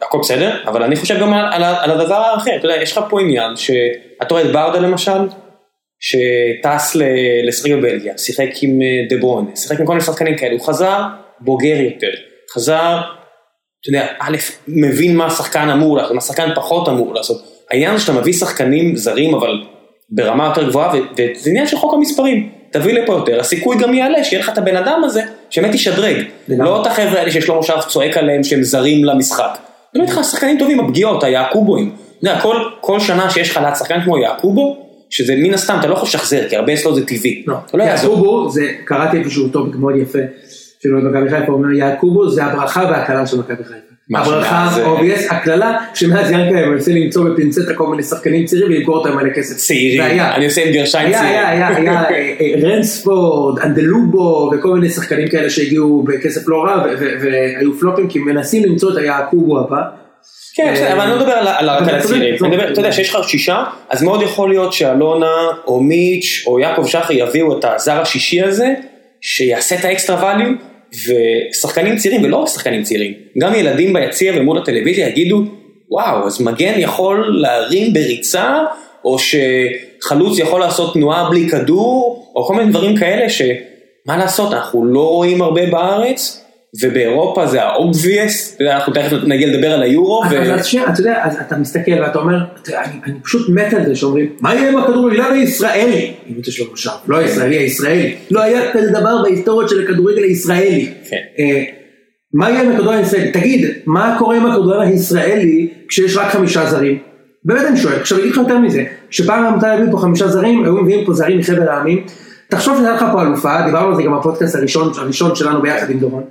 [0.00, 3.56] והכל בסדר, אבל אני חושב גם על הדבר האחר, אתה יודע, יש לך פה עניין,
[3.56, 5.18] שאתה רואה את ברדה למשל,
[6.00, 6.96] שטס
[7.44, 11.02] לשחק בבלגיה, שיחק עם אה, דה ברון, שיחק עם כל מיני שחקנים כאלה, הוא חזר
[11.40, 12.10] בוגר יותר,
[12.54, 13.00] חזר,
[13.80, 14.36] אתה יודע, א',
[14.68, 17.42] מבין מה השחקן אמור לעשות, מה השחקן פחות אמור לעשות.
[17.70, 19.62] העניין זה שאתה מביא שחקנים זרים, אבל
[20.10, 22.50] ברמה יותר גבוהה, וזה עניין של חוק המספרים.
[22.70, 26.16] תביא לפה יותר, הסיכוי גם יעלה, שיהיה לך את הבן אדם הזה, שבאמת ישדרג.
[26.48, 29.58] לא את החבר'ה האלה ששלמה שרף צועק עליהם שהם זרים למשחק.
[29.94, 31.96] באמת לך שחקנים טובים, הפגיעות, היעקובוים.
[32.18, 35.88] אתה יודע, כל, כל שנה שיש לך ליד שחקן כמו יעקובו, שזה מן הסתם, אתה
[35.88, 37.44] לא יכול לשחזר, כי הרבה אצלו זה טבעי.
[37.46, 38.14] לא, אתה לא יעזור.
[38.14, 40.18] יעקובו, זה, קראתי איפשהו טופק מאוד יפה,
[40.82, 43.88] של אוהד מכבי חיפה, אומר יעקובו זה הברכה והקללה של מכבי חיפה.
[44.14, 49.16] הברכה, obvious, הקללה, שמאז ינקה הם מנסים למצוא בפינצטה כל מיני שחקנים צעירים ולמכור אותם
[49.16, 49.56] מלא כסף.
[49.56, 50.20] צעירים.
[50.20, 51.36] אני עושה עם גרשיים היה, צעירים.
[51.36, 56.84] היה, היה, היה אה, אה, רנספורד, אנדלובו וכל מיני שחקנים כאלה שהגיעו בכסף לא רע
[57.20, 60.07] והיו פלופים כי מנסים למצוא את היעקובו הבא.
[60.54, 63.64] כן, בסדר, אבל אני לא מדבר על הצעירים, אני מדבר, אתה יודע שיש לך שישה,
[63.90, 65.36] אז מאוד יכול להיות שאלונה
[65.66, 68.74] או מיץ' או יעקב שחר יביאו את הזר השישי הזה,
[69.20, 70.62] שיעשה את האקסטרה value,
[70.92, 75.44] ושחקנים צעירים, ולא רק שחקנים צעירים, גם ילדים ביציע ומול הטלוויזיה יגידו,
[75.90, 78.58] וואו, אז מגן יכול להרים בריצה,
[79.04, 84.84] או שחלוץ יכול לעשות תנועה בלי כדור, או כל מיני דברים כאלה שמה לעשות, אנחנו
[84.84, 86.44] לא רואים הרבה בארץ,
[86.82, 91.00] ובאירופה זה ה-obvious, אתה אנחנו תכף נגיע לדבר על היורו, אז- ו- אז שנייה, אתה
[91.00, 94.68] יודע, אז אתה מסתכל ואתה אומר, אני אני פשוט מת על זה שאומרים, מה יהיה
[94.70, 96.14] עם הכדורגלן הישראלי?
[96.28, 98.16] אם יש לו מושב, לא הישראלי, הישראלי.
[98.30, 100.92] לא היה כזה דבר בהיסטוריה של הכדורגל הישראלי.
[101.10, 101.16] כן.
[101.38, 101.64] אה,
[102.34, 103.32] מה יהיה עם הכדורגל הישראלי?
[103.32, 106.98] תגיד, מה קורה עם הכדורגל הישראלי כשיש רק חמישה זרים?
[107.44, 110.64] באמת אני שואל, עכשיו אני אגיד לך יותר מזה, שפעם העמותה הביאו פה חמישה זרים,
[110.64, 112.04] היו מביאים פה זרים מחבר העמים,
[112.50, 115.98] תחשוב שהיה לך פה אלופה, דיברנו על זה גם בפודקאסט הראשון, הראשון שלנו ביחד עם
[115.98, 116.22] דורון,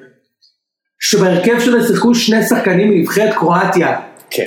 [1.00, 3.96] שבהרכב שלו שיחקו שני שחקנים מנבחרת קרואטיה,
[4.30, 4.44] כן.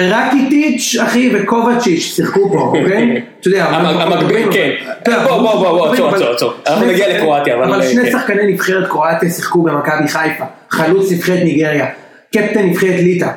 [0.00, 3.22] רקיטיץ' אחי וקובצ'יץ' שיחקו פה, אוקיי?
[3.40, 4.70] אתה יודע, המקביל, כן.
[5.06, 6.52] בוא, בוא, בוא, עצור, עצור, עצור.
[6.66, 8.10] אנחנו נגיע לקרואטיה, אבל, אבל שני כן.
[8.10, 11.86] שחקני נבחרת קרואטיה שיחקו במכבי חיפה, חלוץ נבחרת ניגריה,
[12.34, 13.30] קפטן נבחרת ליטא,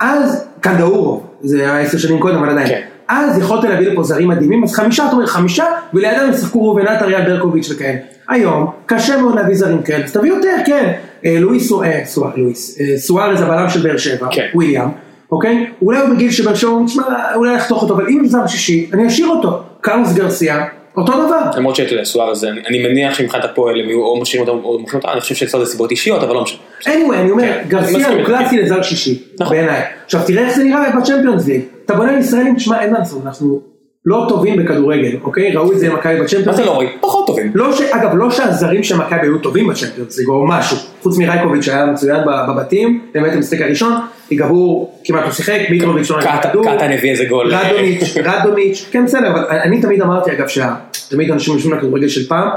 [0.00, 2.80] אז קנדאורו, זה היה עשר שנים קודם, אבל עדיין, כן.
[3.08, 7.06] אז יכולת להביא לפה זרים מדהימים, אז חמישה, אתה אומר חמישה, ולידם ישחקו ראובן עטר,
[7.26, 7.98] ברקוביץ' וכאלה.
[8.28, 10.92] היום, קשה מאוד להביא זרים כאלה, אז תביא יותר, כן.
[11.24, 14.46] אה, לואיס, סו- אה, סואר, לואיס, אה, סוארז הבלם של באר שבע, כן.
[14.54, 14.88] וויליאם,
[15.32, 15.66] אוקיי?
[15.82, 17.02] אולי הוא בגיל שבאר שבע, תשמע,
[17.34, 19.60] אולי לחתוך אותו, אבל אם הוא זר שישי, אני אשאיר אותו.
[19.80, 20.64] קרלוס גרסיה,
[20.96, 21.40] אותו דבר.
[21.56, 24.78] למרות שאתה יודע, סוארז, אני אני מניח שמבחינת הפועל הם היו או משאירים אותם או
[24.78, 26.58] מוכרים אותם, אני חושב שאצלו זה סיבות אישיות, אבל לא משנה.
[26.84, 28.24] anyway, אני אומר, כן, גרסיה הוא.
[28.24, 29.56] קלאסי לזר שישי, נכון.
[29.56, 29.82] בעיניי.
[30.04, 31.60] עכשיו תראה איך זה נראה בצ'מפיונס ליג.
[31.86, 33.60] אתה בונה על ישראלים, תשמע, אין מה לעשות, אנחנו
[34.08, 35.52] לא טובים בכדורגל, אוקיי?
[35.54, 36.64] ראו את זה עם מכבי מה בצ'מפיונס זה.
[36.64, 36.88] לא רואים?
[37.00, 37.50] פחות טובים.
[37.54, 37.80] לא ש...
[37.80, 42.20] אגב, לא שהזרים של מכבי היו טובים בצ'מפיונס ליג או משהו, חוץ מרייקוביץ' שהיה מצוין
[42.26, 43.92] בב- בבתים, באמת המשחק הראשון,
[44.30, 47.54] יגבור כמעט לא שיחק, מיטרוביץ' לא נגע קאטה- בכדור, קאטן הביא איזה גול.
[47.54, 52.48] רדוניץ', רדוניץ', כן בסדר, אבל אני תמיד אמרתי אגב שתמיד אנשים יושבים לכדורגל של פעם,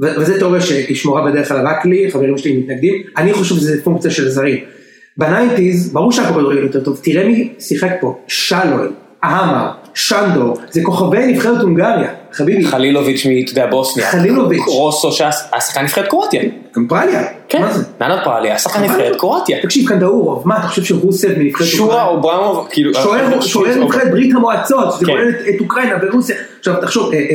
[0.00, 4.10] וזה תיאוריה שהיא שמורה בדרך כלל רק לי, חברים שלי מתנגדים, אני חושב שזה פונקציה
[4.10, 4.58] של זרים.
[5.16, 8.88] בניינטיז, ברור שהיה פה כדורגל יותר טוב, תראה מי שיחק פה, שלוי,
[9.24, 14.06] עמר, שנדו, זה כוכבי נבחרת הונגריה, חביבי, חלילוביץ' מ, אתה יודע, בוסניה.
[14.06, 14.62] חלילוביץ'.
[14.66, 16.42] רוסו שהשחקן נבחרת קרואטיה.
[16.76, 17.62] גם פרליה, כן.
[17.72, 17.84] זה?
[18.00, 19.62] נענת פרליה, השחקן נבחרת קרואטיה.
[19.62, 22.94] תקשיב קנדאורוב, מה אתה חושב שרוסב מנבחרת שורה אוברמוב, כאילו...
[22.94, 25.12] שוער שוער נבחרת ברית המועצות, שזה כן.
[25.12, 27.28] כולל את- אוקראינה ורוסיה, עכשיו תחשוב, אה, אה, אה,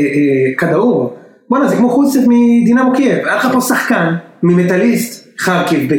[0.57, 1.13] קנדאורוב,
[1.49, 5.89] בואנה זה כמו חוסף מדינמו קייב, היה לך פה שחקן ממטאליסט חרקיב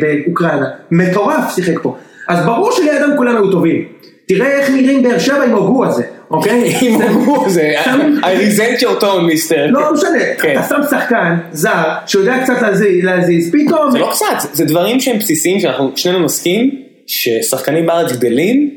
[0.00, 1.96] באוקראינה, מטורף שיחק פה,
[2.28, 3.84] אז ברור שלידם כולם היו טובים,
[4.28, 6.74] תראה איך נראים באר שבע עם הוגו הזה, אוקיי?
[6.82, 9.66] עם הוגו זה, שם- I resent your tone מיסטר.
[9.70, 10.58] לא משנה, כן.
[10.58, 12.54] אתה שם שחקן זר שיודע קצת
[13.02, 16.70] להזיז, פתאום, זה לא קצת, זה- דברים שהם בסיסיים שאנחנו שנינו נסכים
[17.06, 18.70] ששחקנים בארץ גדלים,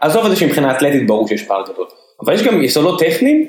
[0.00, 1.86] עזוב את זה שמבחינה אתלטית ברור שיש פער גדול,
[2.24, 3.46] אבל יש גם יסודות טכניים,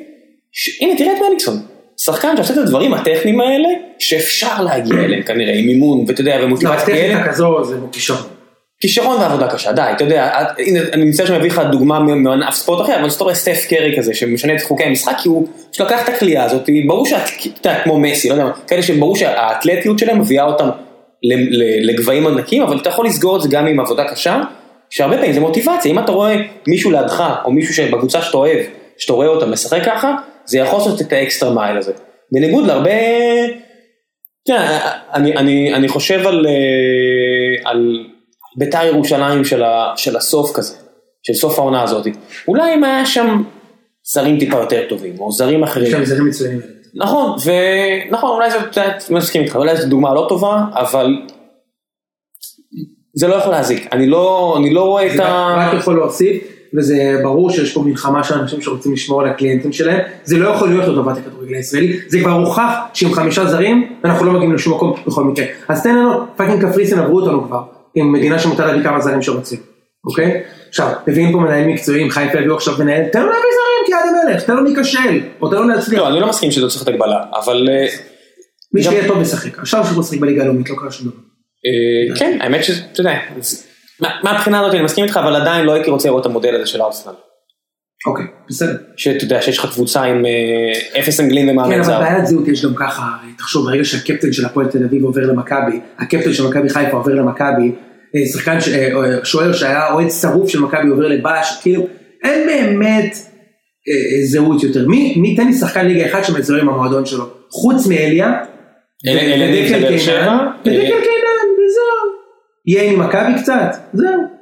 [0.82, 1.56] הנה תראה את מליקסון,
[1.98, 6.46] שחקן שעושה את הדברים הטכניים האלה שאפשר להגיע אליהם כנראה עם אימון ואתה יודע לא,
[6.46, 8.22] ומוטיבציה כאלה, טכניקה כזו זה כישרון.
[8.80, 12.86] כישרון ועבודה קשה, די, אתה יודע, הנה, אני מצטער שאני מביא לך דוגמה מענף ספורט
[12.86, 15.86] אחר, אבל שאתה רואה סטף קרי כזה, שמשנה את חוקי המשחק, כי הוא, יש לו
[15.86, 17.22] לקח את הכלייה הזאת, ברור שאת,
[17.62, 20.70] אתה יודע, כמו מסי, לא יודע, מה, כאלה שברור שהאתלטיות שלהם מביאה אותם
[21.82, 24.42] לגבהים ענקים, אבל אתה יכול לסגור את זה גם עם עבודה קשה,
[24.90, 26.36] שהרבה פעמים זה מוטיבציה, אם אתה רואה
[26.68, 28.60] מישהו לידך, או מישהו שבקבוצה שאתה אוהב,
[28.98, 30.16] שאתה רואה אותה משחק ככה,
[30.46, 31.92] זה יכול לעשות את האקסטרה מייל הזה.
[32.32, 32.92] בניגוד להרבה,
[34.50, 34.80] יודע,
[35.14, 38.06] אני, אני, אני חושב על, אה, על
[38.58, 40.76] בית"ר ירושלים של, ה, של הסוף כזה,
[41.24, 42.08] של סוף העונה הזאת.
[42.48, 43.44] אולי אם היה שם
[44.14, 45.92] זרים טיפה יותר טובים, או זרים יש אחרים.
[45.92, 46.60] להם זרים מצוינים.
[46.96, 51.14] נכון, ונכון, אולי זאת, אני מסכים איתך, אולי זו דוגמה לא טובה, אבל
[53.14, 53.88] זה לא יכול להזיק.
[53.92, 55.68] אני לא, אני לא רואה את זה ה...
[55.68, 56.44] רק יכול להוסיף,
[56.78, 60.70] וזה ברור שיש פה מלחמה של אנשים שרוצים לשמור על הקליינטים שלהם, זה לא יכול
[60.70, 64.94] להיות לטובת הכדורגל הישראלי, זה כבר הוכח שעם חמישה זרים, אנחנו לא מגיעים לשום מקום
[65.08, 65.46] בכל מקרה.
[65.68, 67.62] אז תן לנו, fucking קפריסין עברו אותנו כבר,
[67.96, 69.60] עם מדינה שמותר להביא כמה זרים שרוצים,
[70.06, 70.44] אוקיי?
[70.70, 74.44] עכשיו, מביאים פה מנהל מקצועיים, חיפה הביאו עכשיו מנהל, תן לו להביא זרים כיד המלך,
[74.44, 77.24] תן לו להיכשל, או תן לו להצליח, לא, אני לא מסכים שזאת צריכה להיות הגבלה,
[77.44, 77.88] אבל אה,
[78.74, 81.18] מי שיהיה טוב ישחק, עכשיו שהוא משחק בליגה הלאומית, לא קרה שום דבר.
[81.66, 83.20] אה, כן, האמת שאתה יודע,
[84.24, 86.82] מהבחינה הזאת אני מסכים איתך, אבל עדיין לא הייתי רוצה לראות את המודל הזה של
[86.82, 87.14] ארסנל.
[88.08, 88.78] אוקיי, בסדר.
[88.98, 92.00] שאתה יודע, שיש לך קבוצה עם אה, אפס אנגלים כן, ומאמן אבל זר.
[92.00, 95.80] בעיית זהות יש גם ככה, הרי תחשוב, ברגע שהקפטן של הפועל תל אביב עובר למכבי,
[96.00, 97.72] הקפטן של מכבי חיפה עובר למכבי,
[98.16, 101.88] אה, שחקן, אה, אה, שוער שהיה אוהד שרוף של מכבי עובר לבאש, כאילו,
[102.24, 103.18] אין באמת
[103.90, 104.88] אה, אה, זהות יותר.
[104.88, 108.34] מי, מי תן לי שחקן ליגה אחד שמזוהה עם המועדון שלו, חוץ מאליה,
[109.08, 112.10] ודקל קינן, שבע, ודקל אה, קינן, וזהו.
[112.68, 114.39] ייני מכבי קצת, זהו.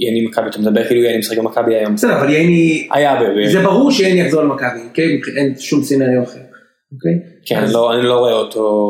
[0.00, 1.94] יני מכבי, אתה מדבר כאילו יני משחק במכבי היום.
[1.94, 5.20] בסדר, אבל ייני, היה, ב- זה ברור שייני יחזור למכבי, אוקיי?
[5.36, 6.38] אין שום סצנריו אחר,
[6.92, 7.12] אוקיי?
[7.46, 8.88] כן, אני לא- אני לא רואה אותו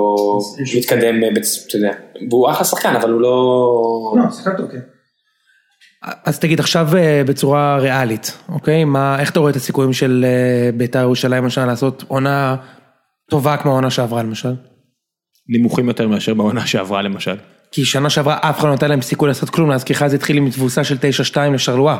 [0.76, 1.90] מתקדם, אה, אתה יודע,
[2.30, 3.34] והוא אחלה שחקן, אבל הוא לא...
[4.16, 4.80] לא, שיחקת אוקיי.
[6.24, 8.84] אז תגיד עכשיו אה, בצורה ריאלית, אוקיי?
[8.84, 12.56] מה, איך אתה רואה את הסיכויים של אה, בית"ר ירושלים השנה לעשות עונה
[13.30, 14.52] טובה כמו העונה שעברה למשל?
[15.48, 17.36] נמוכים יותר מאשר בעונה שעברה למשל.
[17.74, 20.50] כי שנה שעברה אף אחד לא נתן להם סיכוי לעשות כלום, להזכירך זה התחיל עם
[20.50, 20.96] תבוסה של
[21.34, 21.96] 9-2 לשרלואה.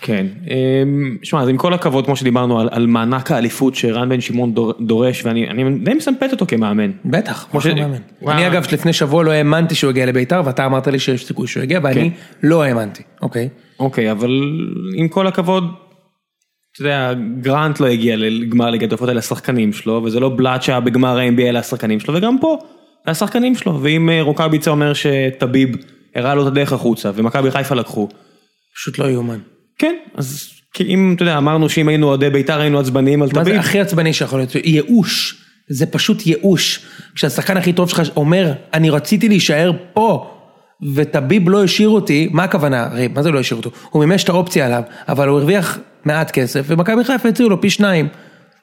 [0.00, 4.20] כן, אמ, שמע, אז עם כל הכבוד, כמו שדיברנו על, על מענק האליפות שרן בן
[4.20, 6.90] שמעון דור, דורש, ואני אני די מסמפת אותו כמאמן.
[7.04, 7.98] בטח, כמו ש- מאמן.
[8.28, 11.62] אני אגב לפני שבוע לא האמנתי שהוא יגיע לבית"ר ואתה אמרת לי שיש סיכוי שהוא
[11.62, 12.10] יגיע ואני
[12.42, 13.48] לא האמנתי, אוקיי?
[13.78, 14.30] אוקיי, אבל
[14.96, 15.64] עם כל הכבוד,
[16.72, 20.80] אתה יודע, גרנט לא הגיע לגמר ליגת העופות אלה השחקנים שלו, וזה לא בלאט שהיה
[20.80, 22.58] בגמר ה-NBA אלה השחקנים שלו, וגם פה,
[23.06, 25.76] השחקנים שלו, ואם אה, רוקאביצה אומר שטביב
[26.14, 28.08] הראה לו את הדרך החוצה, ומכבי חיפה לקחו,
[28.74, 29.38] פשוט לא יאומן.
[29.78, 33.40] כן, אז כי אם, אתה יודע, אמרנו שאם היינו אוהדי בית"ר היינו עצבניים על מה
[33.40, 34.54] טביב, זה הכי עצבני שיכול להיות?
[34.54, 35.40] ייאוש.
[35.68, 36.80] זה פשוט ייאוש.
[37.14, 40.30] כשהשחקן הכי טוב שלך אומר, אני רציתי להישאר פה,
[40.94, 42.84] וטביב לא השאיר אותי, מה הכוונה?
[42.84, 43.70] הרי מה זה לא השאיר אותו?
[43.90, 47.70] הוא מימש את האופציה עליו, אבל הוא הרוויח מעט כסף, ומכבי חיפה הציעו לו פי
[47.70, 48.08] שניים.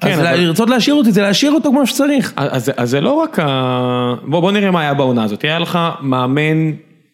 [0.01, 2.33] כן, אז אבל- לרצות להשאיר אותי זה להשאיר אותו כמו שצריך.
[2.35, 4.13] אז, אז זה לא רק ה...
[4.23, 6.71] בוא, בוא נראה מה היה בעונה הזאת, היה לך מאמן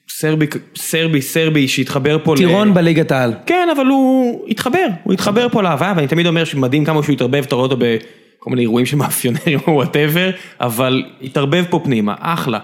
[0.10, 0.46] סרבי,
[0.76, 2.38] סרבי, סרבי שהתחבר פה ל...
[2.38, 3.34] טירון בליגת העל.
[3.46, 7.44] כן, אבל הוא התחבר, הוא התחבר פה להוויה, ואני תמיד אומר שמדהים כמה שהוא התערבב,
[7.44, 10.30] אתה רואה אותו בכל מיני אירועים של מאפיונרים או whatever,
[10.62, 12.60] אבל התערבב פה פנימה, אחלה,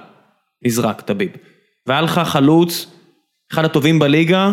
[0.65, 1.29] נזרק טביב.
[1.87, 2.87] והיה לך חלוץ,
[3.53, 4.51] אחד הטובים בליגה,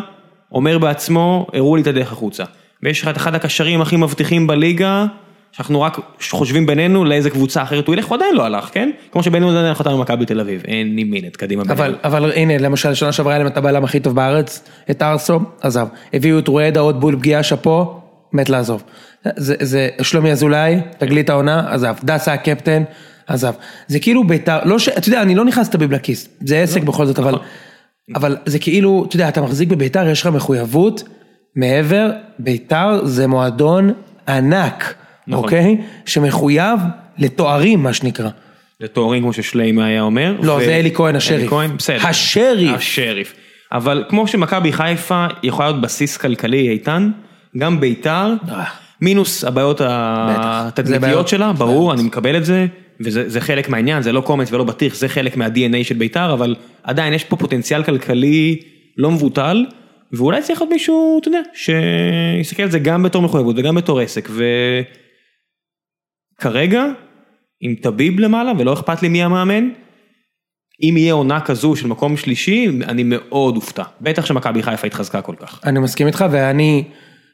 [0.53, 2.45] אומר בעצמו, הראו לי את הדרך החוצה.
[2.83, 5.07] ויש לך את אחד הקשרים הכי מבטיחים בליגה,
[5.53, 5.99] שאנחנו רק
[6.31, 8.91] חושבים בינינו לאיזה קבוצה אחרת הוא ילך, הוא עדיין לא הלך, כן?
[9.13, 11.63] כמו שבן יהודה עדיין חתם במכבי תל אביב, אין לי מינט, קדימה.
[11.63, 11.95] אבל.
[12.05, 15.87] אבל הנה, למשל, שנה שעברה היה להם את הבלם הכי טוב בארץ, את ארסו, עזב.
[16.13, 18.01] הביאו את רואדה עוד בול פגיעה, שאפו,
[18.33, 18.83] מת לעזוב.
[19.37, 21.97] זה, זה שלומי אזולאי, תגלית העונה, עזב.
[22.05, 22.83] דסה הקפטן,
[23.27, 23.53] עזב.
[23.87, 24.89] זה כאילו בית"ר, לא ש...
[24.89, 27.35] אתה יודע, אני לא נכנס לטביב לכיס, זה עסק בכל זאת, אבל...
[28.15, 31.05] אבל זה כאילו, אתה יודע, אתה מחזיק בבית"ר, יש לך מחויבות,
[31.57, 33.93] מעבר, בית"ר זה מועדון
[34.29, 35.00] ענק, נכון.
[35.33, 35.77] אוקיי?
[36.07, 36.81] שמחויב
[37.19, 38.29] לתוארים, מה שנקרא.
[38.81, 40.35] לתוארים כמו ששליימה היה אומר.
[40.43, 41.41] לא, ו- זה אלי כהן השריף.
[41.41, 42.07] אלי כהן, בסדר.
[42.07, 42.77] השריף.
[42.77, 43.35] השריף.
[43.73, 47.11] אבל כמו שמכבי חיפה יכולה להיות בסיס כלכלי איתן,
[47.59, 48.65] גם ביתר, אה.
[49.01, 51.29] מינוס הבעיות התדמיתיות.
[51.29, 52.67] שלה, ברור, אני מקבל את זה,
[53.01, 56.55] וזה זה חלק מהעניין, זה לא קומץ ולא בטיח, זה חלק מה-DNA של ביתר, אבל
[56.83, 58.61] עדיין יש פה פוטנציאל כלכלי
[58.97, 59.67] לא מבוטל,
[60.13, 64.29] ואולי צריך להיות מישהו, אתה יודע, שיסתכל על זה גם בתור מחויבות וגם בתור עסק,
[66.41, 66.85] וכרגע,
[67.61, 69.69] עם טביב למעלה, ולא אכפת לי מי המאמן,
[70.83, 73.83] אם יהיה עונה כזו של מקום שלישי, אני מאוד אופתע.
[74.01, 75.61] בטח שמכבי חיפה התחזקה כל כך.
[75.65, 76.85] אני מסכים איתך, ואני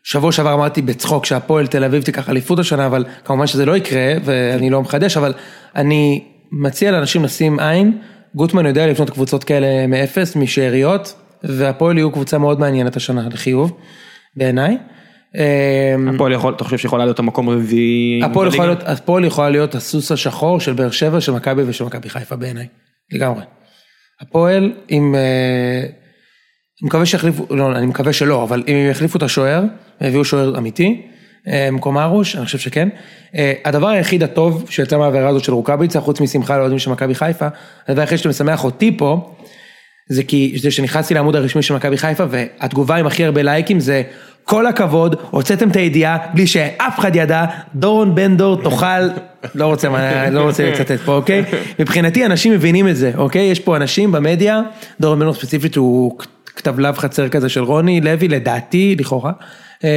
[0.04, 4.12] שבוע שעבר אמרתי בצחוק שהפועל תל אביב תיקח אליפות השנה, אבל כמובן שזה לא יקרה,
[4.24, 5.32] ואני לא מחדש, אבל
[5.76, 7.98] אני מציע לאנשים לשים עין,
[8.34, 13.76] גוטמן יודע לבנות קבוצות כאלה מאפס, משאריות, והפועל יהיו קבוצה מאוד מעניינת השנה, לחיוב,
[14.36, 14.78] בעיניי.
[15.34, 18.20] אמ, הפועל יכול, אתה חושב שיכולה להיות המקום הרביעי?
[18.24, 18.48] הפועל?
[18.48, 22.36] יכולה להיות, הפועל יכולה להיות הסוס השחור של באר שבע, של מכבי ושל מכבי חיפה
[22.36, 22.66] בעיניי,
[23.12, 23.42] לגמרי.
[24.20, 25.80] הפועל עם, אה,
[26.82, 29.64] אני מקווה שיחליפו, לא, אני מקווה שלא, אבל אם הם יחליפו את השוער,
[30.00, 31.02] ויביאו שוער אמיתי,
[31.48, 32.88] אה, במקום ארוש, אני חושב שכן.
[33.36, 37.48] אה, הדבר היחיד הטוב שיצא מהעבירה הזאת של רוקאביצה, חוץ משמחה לאוהדים של מכבי חיפה,
[37.88, 39.35] הדבר היחיד שמשמח אותי פה,
[40.08, 44.02] זה כי, זה שנכנסתי לעמוד הרשמי של מכבי חיפה, והתגובה עם הכי הרבה לייקים זה,
[44.44, 48.86] כל הכבוד, הוצאתם את הידיעה בלי שאף אחד ידע, דורון בן דור תאכל,
[49.54, 49.88] לא רוצה,
[50.30, 51.44] לא רוצה לצטט פה, אוקיי?
[51.78, 53.42] מבחינתי אנשים מבינים את זה, אוקיי?
[53.42, 54.60] יש פה אנשים במדיה,
[55.00, 59.32] דורון בן דור ספציפית הוא כתב לאו חצר כזה של רוני לוי, לדעתי, לכאורה.
[59.84, 59.88] אמ,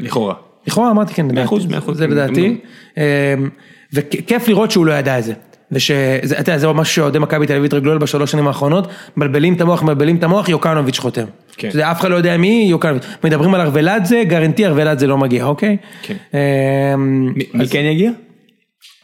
[0.00, 0.34] לכאורה.
[0.66, 1.98] לכאורה אמרתי כן, לדעתי, אחוז, מאה אחוז.
[1.98, 2.60] זה לדעתי,
[2.96, 3.02] אמ,
[3.92, 5.32] וכיף לראות שהוא לא ידע את זה,
[5.72, 5.98] ושזה,
[6.40, 9.60] אתה יודע, זה משהו שאוהדי מכבי תל אביב התרגלו אליו בשלוש שנים האחרונות, מבלבלים את
[9.60, 11.24] המוח, מבלבלים את המוח, יוקנוביץ' חותם.
[11.56, 11.68] כן.
[11.68, 15.44] אתה יודע, אף אחד לא יודע מי, יוקנוביץ', מדברים על ארוולדזה, גרנטי ארוולדזה לא מגיע,
[15.44, 15.76] אוקיי?
[16.02, 16.14] כן.
[16.94, 18.10] אמ, מי- כן יגיע?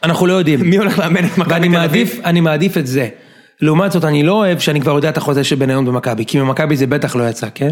[0.03, 0.59] אנחנו לא יודעים.
[0.61, 2.19] מי הולך לאמן את מכבי ואני תל אביב?
[2.25, 3.07] אני מעדיף את זה.
[3.61, 6.75] לעומת זאת, אני לא אוהב שאני כבר יודע את החוזה של בניון במכבי, כי ממכבי
[6.75, 7.71] זה בטח לא יצא, כן?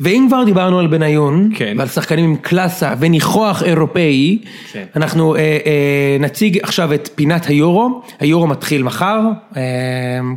[0.00, 1.74] ואם כבר דיברנו על בניון, כן.
[1.78, 4.38] ועל שחקנים עם קלאסה וניחוח אירופאי,
[4.72, 4.84] כן.
[4.96, 9.20] אנחנו אה, אה, נציג עכשיו את פינת היורו, היורו מתחיל מחר,
[9.56, 9.62] אה,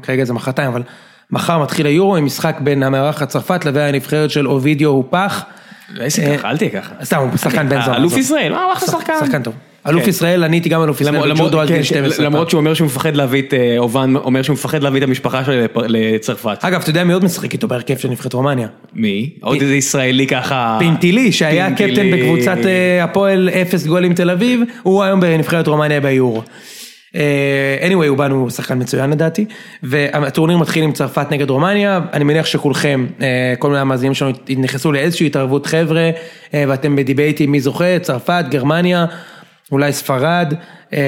[0.04, 0.84] כרגע זה מחרתיים, אבל
[1.32, 5.46] מחר מתחיל היורו עם משחק בין המארחת צרפת לבין הנבחרת של אובידיו הופח,
[5.94, 6.94] לא עשי ככה, אל תהיה ככה.
[7.04, 7.98] סתם, הוא שחקן בן זונה.
[7.98, 8.18] אלוף.
[8.18, 9.14] ישראל, מה, הוא אחלה שחקן.
[9.20, 9.54] שחקן טוב.
[9.88, 10.10] אלוף כן.
[10.10, 12.26] ישראל, אני הייתי גם אלוף ישראל בג'ודו עד גיל כן, 12.
[12.26, 15.46] למרות שהוא אומר שהוא מפחד להביא את, אה, אובן אומר שהוא מפחד להביא את המשפחה
[15.46, 15.54] שלו
[15.88, 16.58] לצרפת.
[16.62, 18.68] אגב, אתה יודע מי עוד משחק איתו בהרכב של נבחרת רומניה?
[18.94, 19.30] מי?
[19.42, 20.76] עוד איזה ישראלי ככה...
[20.80, 21.72] פינטילי, שהיה.
[21.72, 26.44] קפטן בקבוצת אה, הפועל אפס גולים תל אביב, הוא היום בנבחרת רומניה ביורו.
[27.16, 29.46] אה, anyway, הוא בנו שחקן מצוין לדעתי,
[29.84, 33.06] והטורניר מתחיל עם צרפת נגד רומניה, אני מניח שכולכם,
[33.60, 36.10] כל מיני המאזינים שלנו נכנסו לאיזושהי התערבות חבר'ה,
[36.54, 39.06] ואתם בדיבייטים מי זוכה, צרפת, גרמניה,
[39.72, 40.54] אולי ספרד,
[40.94, 41.00] אה,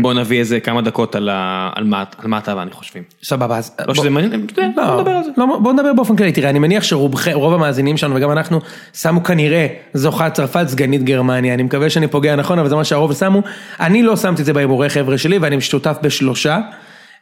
[0.00, 3.02] בוא נביא איזה כמה דקות על ה- על מה על מה אתה ואני חושבים.
[3.22, 5.30] סבבה, אז לא בוא- שזה מעניין, יודע, בוא לא, נדבר על זה.
[5.36, 7.14] לא, בוא נדבר באופן כללי, תראה, אני מניח שרוב
[7.54, 8.60] המאזינים שלנו וגם אנחנו
[8.94, 13.12] שמו כנראה זוכת צרפת סגנית גרמניה, אני מקווה שאני פוגע נכון, אבל זה מה שהרוב
[13.14, 13.42] שמו,
[13.80, 16.58] אני לא שמתי את זה בהימורי חבר'ה שלי ואני שותף בשלושה,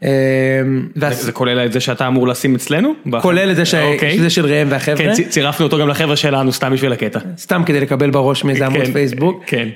[0.04, 0.10] אה,
[0.96, 2.92] והס- זה כולל את זה שאתה אמור לשים אצלנו?
[3.22, 4.16] כולל את זה ש- אוקיי.
[4.16, 7.18] שזה של ראם והחבר'ה, כן, צירפנו אותו גם לחבר'ה שלנו סתם בשביל הקטע.
[7.38, 9.42] סתם כדי לקבל בראש מאיזה עמוד כן, פייסבוק.
[9.46, 9.68] כן.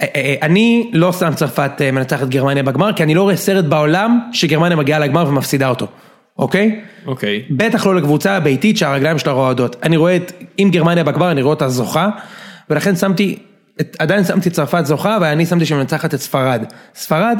[0.00, 3.64] אה, אה, אה, אני לא שם צרפת מנצחת גרמניה בגמר, כי אני לא רואה סרט
[3.64, 5.86] בעולם שגרמניה מגיעה לגמר ומפסידה אותו,
[6.38, 6.80] אוקיי?
[7.06, 7.42] אוקיי.
[7.50, 9.76] בטח לא לקבוצה הביתית שהרגליים שלה רועדות.
[9.82, 12.08] אני רואה את, אם גרמניה בגמר, אני רואה אותה זוכה,
[12.70, 13.38] ולכן שמתי,
[13.98, 16.64] עדיין שמתי צרפת זוכה, ואני שמתי שמנצחת את ספרד.
[16.94, 17.38] ספרד,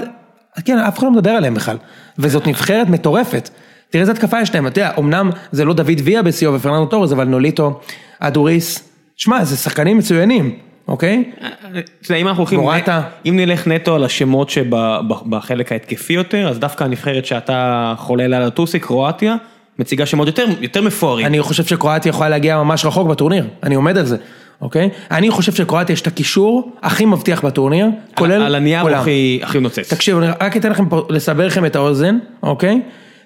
[0.64, 1.76] כן, אף אחד לא מדבר עליהם בכלל,
[2.18, 3.50] וזאת נבחרת מטורפת.
[3.90, 7.12] תראה איזה התקפה יש להם, אתה יודע, אמנם זה לא דוד ויה בשיאו ופרננדו טורס,
[7.12, 7.80] אבל נוליטו,
[8.18, 10.56] אדוריס, שמע, זה שחקנים מצוינים,
[10.88, 11.24] אוקיי?
[11.38, 11.78] אתה
[12.10, 13.02] יודע, אם אנחנו הולכים, מורטה.
[13.26, 18.72] אם נלך נטו על השמות שבחלק ההתקפי יותר, אז דווקא הנבחרת שאתה חולה עליה לטוס
[18.72, 19.36] היא קרואטיה,
[19.78, 21.26] מציגה שמות יותר, יותר מפוארים.
[21.26, 24.16] אני חושב שקרואטיה יכולה להגיע ממש רחוק בטורניר, אני עומד על זה,
[24.60, 24.88] אוקיי?
[25.10, 28.96] אני חושב שקרואטיה יש את הקישור הכי מבטיח בטורניר, כולל על, על הנייר.
[28.96, 29.92] הכי, הכי נוצץ.
[29.92, 32.80] תקשיבו, אני רק אתן לכם פה, לסבר לכם את האוזן, אוקיי?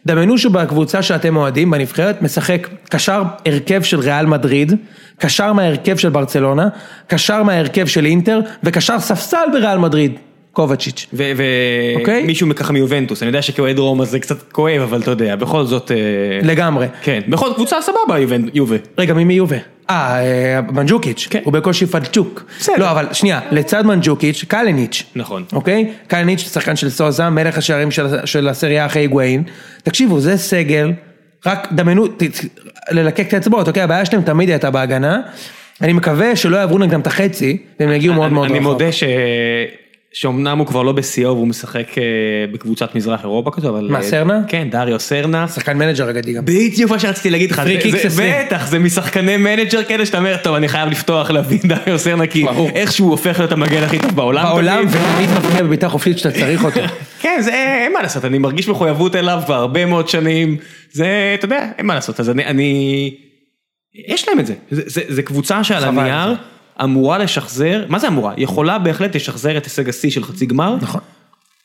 [0.09, 4.73] דמיינו שבקבוצה שאתם אוהדים, בנבחרת, משחק קשר הרכב של ריאל מדריד,
[5.19, 6.69] קשר מההרכב של ברצלונה,
[7.07, 10.13] קשר מההרכב של אינטר, וקשר ספסל בריאל מדריד,
[10.53, 11.07] קובצ'יץ'.
[11.97, 12.23] אוקיי.
[12.25, 15.91] ומישהו ככה מיובנטוס, אני יודע שכאוהד רומא זה קצת כואב, אבל אתה יודע, בכל זאת...
[15.91, 15.97] אה,
[16.43, 16.87] לגמרי.
[17.03, 18.19] כן, בכל קבוצה סבבה
[18.55, 18.77] יובה.
[18.99, 19.57] רגע, מי מיובה?
[19.91, 21.41] אה, אה, מנג'וקיץ', כן.
[21.45, 22.45] הוא בקושי פלצ'וק.
[22.61, 22.75] בסדר.
[22.79, 25.03] לא, אבל שנייה, לצד מנג'וקיץ', קאליניץ'.
[25.17, 25.45] נכון.
[25.53, 25.93] אוקיי?
[26.07, 29.43] קאליניץ', שחקן של סוזה, מלך השערים של, של הסריה אחרי היגואין.
[29.83, 30.93] תקשיבו, זה סגל,
[31.47, 32.07] רק דמיינו,
[32.91, 33.83] ללקק את האצבעות, אוקיי?
[33.83, 35.21] הבעיה שלהם תמיד הייתה בהגנה.
[35.83, 38.73] אני מקווה שלא יעברו נגדם את החצי, והם יגיעו מאוד אני- מאוד אני רחוק.
[38.73, 39.05] מודה ש...
[40.21, 42.03] שאומנם הוא כבר לא בשיאו והוא משחק אה,
[42.53, 43.89] בקבוצת מזרח אירופה כזו, אבל...
[43.91, 44.41] מה, אה, סרנה?
[44.49, 45.49] כן, דריו סרנה.
[45.49, 46.45] שחקן manager אגדי גם.
[46.45, 48.35] בדיוק מה שרציתי להגיד לך, free kicks עשרים.
[48.47, 52.47] בטח, זה משחקני manager כאלה שאתה אומר, טוב אני חייב לפתוח להביא דריו סרנה, כי.
[52.75, 54.45] איכשהו הוא הופך להיות המגן הכי טוב בעולם.
[54.45, 54.91] בעולם, תמיד.
[54.91, 56.81] ותמיד מפריע בבעיטה חופשית שאתה צריך אותו.
[57.23, 57.53] כן, זה
[57.85, 60.57] אין מה לעשות, אני מרגיש מחויבות אליו כבר הרבה מאוד שנים,
[60.93, 63.15] זה, אתה יודע, אין מה לעשות, אז אני.
[64.09, 64.55] יש להם את זה,
[65.09, 65.85] זה, קבוצה שעל.
[65.85, 66.35] הנייר
[66.85, 68.35] אמורה לשחזר, מה זה אמורה?
[68.37, 71.01] יכולה בהחלט לשחזר את הישג השיא של חצי גמר, נכון.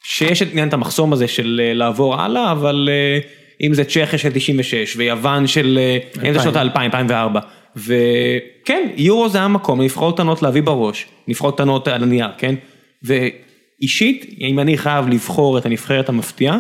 [0.04, 3.20] שיש את עניין את המחסום הזה של אה, לעבור הלאה, אבל אה,
[3.68, 7.40] אם זה צ'כיה של 96 ויוון של, אה, אם זה שנות ה-2000, 2004,
[7.76, 12.56] וכן, יורו זה המקום, נבחרות קטנות להביא בראש, נבחרות קטנות על הנייר, כן?
[13.04, 16.58] ואישית, אם אני חייב לבחור את הנבחרת המפתיעה,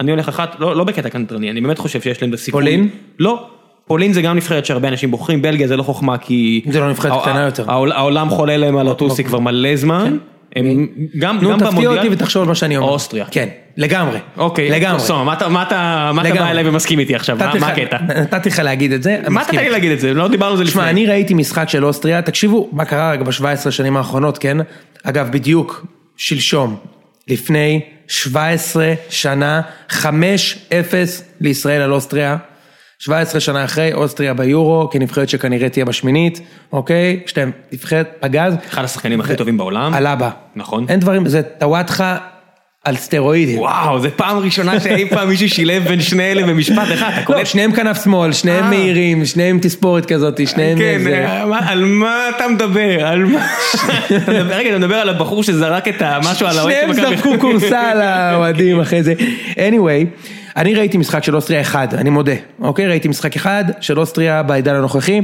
[0.00, 2.62] אני הולך אחת, לא, לא בקטע קנטרני, אני באמת חושב שיש להם את הסיכוי.
[2.62, 2.88] פולין?
[3.18, 3.50] לא.
[3.90, 6.60] פולין זה גם נבחרת שהרבה אנשים בוחרים, בלגיה זה לא חוכמה כי...
[6.70, 7.70] זה לא נבחרת קטנה יותר.
[7.70, 10.16] העול- העולם חולה להם על הטוסי כבר מלא זמן.
[10.56, 10.86] הם
[11.18, 11.96] גם נו, גם תפתיע במונדיאל.
[11.98, 12.88] אותי ותחשוב על מה שאני אומר.
[12.88, 13.24] אוסטריה.
[13.30, 14.18] כן, לגמרי.
[14.36, 15.00] אוקיי, לגמרי.
[15.00, 16.10] סומה, מה אתה-.
[16.14, 17.36] בא אליי ומסכים איתי עכשיו?
[17.36, 17.96] מה נתתי הקטע?
[18.20, 19.18] נתתי לך להגיד את זה.
[19.28, 19.70] מה אתה לי.
[19.70, 20.14] להגיד את זה?
[20.14, 20.72] לא דיברנו על זה לפני.
[20.72, 24.56] תשמע, אני ראיתי משחק של אוסטריה, תקשיבו מה קרה רק ב-17 שנים האחרונות, כן?
[25.02, 26.76] אגב, בדיוק, שלשום,
[27.28, 30.02] לפני 17 שנה, 5-0
[31.40, 32.36] לישראל על אוסטריה.
[33.00, 36.40] 17 שנה אחרי, אוסטריה ביורו, כנבחרת שכנראה תהיה בשמינית,
[36.72, 37.20] אוקיי?
[37.36, 39.94] להם נבחרת פגז, אחד השחקנים הכי טובים בעולם.
[39.94, 40.30] אלבה.
[40.56, 40.86] נכון.
[40.88, 42.16] אין דברים, זה טוואטחה
[42.84, 43.58] על סטרואידים.
[43.58, 47.10] וואו, זה פעם ראשונה שאי פעם מישהו שילב בין שני אלה במשפט אחד.
[47.28, 47.44] לא?
[47.44, 48.68] שניהם כנף שמאל, שניהם אה.
[48.70, 50.78] מהירים, שניהם תספורת כזאת, שניהם...
[50.78, 53.06] כן, זה- אה, מה- על מה אתה מדבר?
[53.06, 53.46] על מה?
[54.56, 58.80] רגע, אתה מדבר על הבחור שזרק את המשהו על האוהד שניהם זרקו כורסה על האוהדים
[58.80, 59.14] אחרי זה.
[59.56, 60.24] anyway,
[60.56, 62.86] אני ראיתי משחק של אוסטריה אחד, אני מודה, אוקיי?
[62.88, 65.20] ראיתי משחק אחד של אוסטריה בעידן הנוכחי.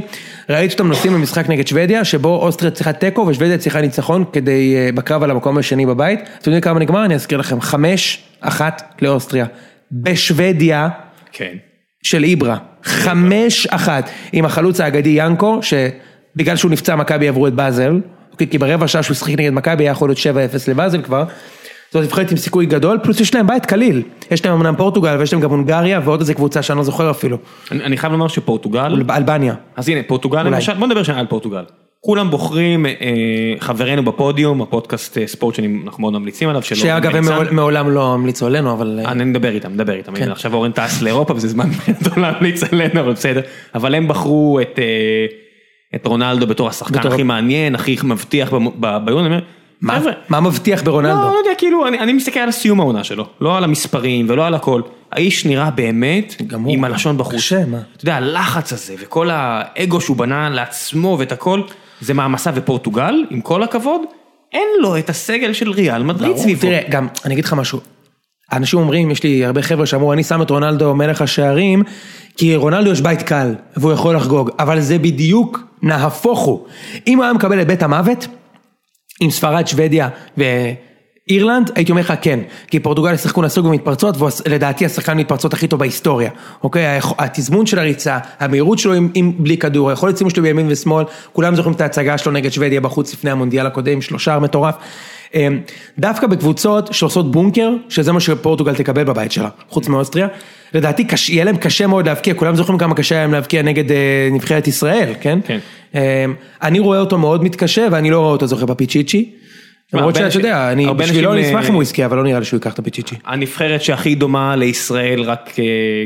[0.49, 4.89] ראיתי שאתם נוסעים למשחק נגד שוודיה, שבו אוסטריה צריכה תיקו ושוודיה צריכה ניצחון כדי, אה,
[4.91, 6.19] בקרב על המקום השני בבית.
[6.19, 7.05] אתם יודעים כמה נגמר?
[7.05, 9.45] אני אזכיר לכם, חמש, אחת לאוסטריה.
[9.91, 10.89] בשוודיה.
[11.31, 11.53] כן.
[12.03, 17.99] של איברה, חמש אחת, עם החלוץ האגדי ינקו, שבגלל שהוא נפצע מכבי עברו את באזל,
[18.31, 20.21] אוקיי, כי ברבע שעה שהוא שיחק נגד מכבי היה יכול להיות 7-0
[20.67, 21.23] לבאזל כבר,
[21.91, 25.33] זאת נבחרת עם סיכוי גדול, פלוס יש להם בית קליל, יש להם אמנם פורטוגל ויש
[25.33, 27.37] להם גם הונגריה ועוד איזה קבוצה שאני לא זוכר אפילו,
[27.71, 30.43] אני אני חייב לומר שפורטוגל, אלבניה, אז הנה פורטוגל.
[30.43, 31.63] למשל, בוא נדבר שנייה על פורטוגל.
[32.01, 32.91] כולם בוחרים, אה,
[33.59, 37.23] חברינו בפודיום, הפודקאסט אה, ספורט שאנחנו מאוד ממליצים עליו, שלא שאגב הם.
[37.25, 40.31] מעול- מעולם לא המליצו עלינו, אבל אה, אני מדבר איתם, מדבר איתם, כן.
[40.31, 41.69] עכשיו אורן טס לאירופה וזה זמן
[42.01, 43.41] גדול להמליץ עלינו, אבל בסדר,
[43.75, 44.83] אבל הם בחרו את, אה,
[45.95, 49.31] את רונלדו בתור השחקן בתור- הכי מעניין, הכי מבטיח ב- ב- ביון,
[49.81, 51.21] מה- מבטיח לא, ברונלדו?
[51.21, 54.53] לא יודע, כאילו, אני, אני מסתכל על סיום העונה שלו, לא על המספרים ולא על
[54.53, 54.81] הכל.
[55.11, 56.35] האיש נראה באמת.
[56.67, 57.35] עם הלשון בחוץ.
[57.35, 57.77] קשה, מה?
[57.77, 61.61] אתה יודע, הלחץ הזה וכל האגו שהוא בנה לעצמו ואת הכל,
[62.01, 64.01] זה מעמסה ופורטוגל, עם כל הכבוד,
[64.53, 66.61] אין לו את הסגל של ריאל מדריד סביבו.
[66.61, 67.79] תראה, גם, אני אגיד לך משהו.
[68.51, 71.83] אנשים אומרים, יש לי הרבה חבר'ה שאמרו, אני שם את רונלדו מלך השערים,
[72.37, 76.65] כי רונלדו יש בית קל, והוא יכול לחגוג, אבל זה בדיוק נהפוך הוא.
[77.07, 78.27] אם הוא היה מקבל את בית המוות,
[79.19, 84.85] עם ספרד, שוודיה ואירלנד, הייתי אומר לך כן, כי פורטוגל שיחקו נסוג במתפרצות, והוא לדעתי
[84.85, 86.29] השחקן מתפרצות הכי טוב בהיסטוריה,
[86.63, 86.99] אוקיי?
[87.17, 91.55] התזמון של הריצה, המהירות שלו עם, עם בלי כדור, היכולת סימון שלו בימין ושמאל, כולם
[91.55, 94.75] זוכרים את ההצגה שלו נגד שוודיה בחוץ לפני המונדיאל הקודם, שלושה מטורף.
[95.35, 95.59] אמ,
[95.99, 100.27] דווקא בקבוצות שעושות בונקר, שזה מה שפורטוגל תקבל בבית שלה, חוץ מאוסטריה,
[100.73, 104.29] לדעתי יהיה להם קשה מאוד להבקיע, כולם זוכרים כמה קשה היה להם להבקיע נגד אה,
[104.31, 105.39] נבחרת ישראל, כן?
[105.45, 105.59] כן.
[105.95, 105.99] אמ,
[106.61, 109.31] אני רואה אותו מאוד מתקשה ואני לא רואה אותו זוכה בפיצ'יצ'י.
[109.93, 112.39] למרות שאתה יודע, אני בשבילו אני אנשים, אשמח אה, אם הוא יזכה, אבל לא נראה
[112.39, 113.15] לי שהוא ייקח את הפיצ'יצ'י.
[113.25, 115.63] הנבחרת שהכי דומה לישראל, רק אה,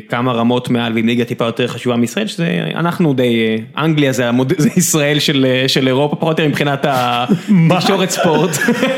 [0.10, 4.30] כמה רמות מעל ליגה טיפה יותר חשובה מישראל, שזה אנחנו די, אה, אנגליה זה,
[4.78, 8.52] ישראל של, אירופה, פחות או יותר מבחינת התקשורת ספורט.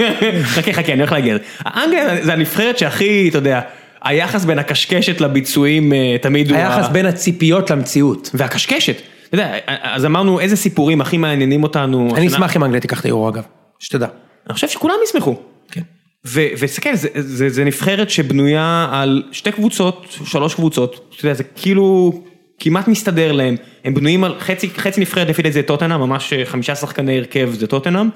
[0.56, 1.38] חכה חכה, אני הולך להגיד.
[1.66, 3.62] אנגליה זה הנבחרת שהכי, אתה יודע,
[4.04, 6.58] היחס בין הקשקשת לביצועים תמיד הוא...
[6.58, 8.30] היחס בין הציפיות למציאות.
[8.34, 8.96] והקשקשת.
[9.30, 12.10] אתה יודע, אז אמרנו איזה סיפורים הכי מעניינים אותנו.
[12.16, 12.28] אני.
[12.28, 13.44] אשמח אם אנגליה תיקח את היורו אגב,
[13.80, 14.08] שתדע.
[14.48, 15.36] אני חושב שכולם ישמחו.
[15.72, 15.82] כן.
[16.26, 22.14] ותסתכל, זה, זה, זה נבחרת שבנויה על שתי קבוצות, שלוש קבוצות, אתה יודע, זה כאילו
[22.60, 26.46] כמעט מסתדר להם, הם בנויים על חצי, חצי נבחרת לפי דעתי זה טוטנאם, ממש אה,
[26.46, 28.10] חמישה שחקני הרכב זה טוטנאם,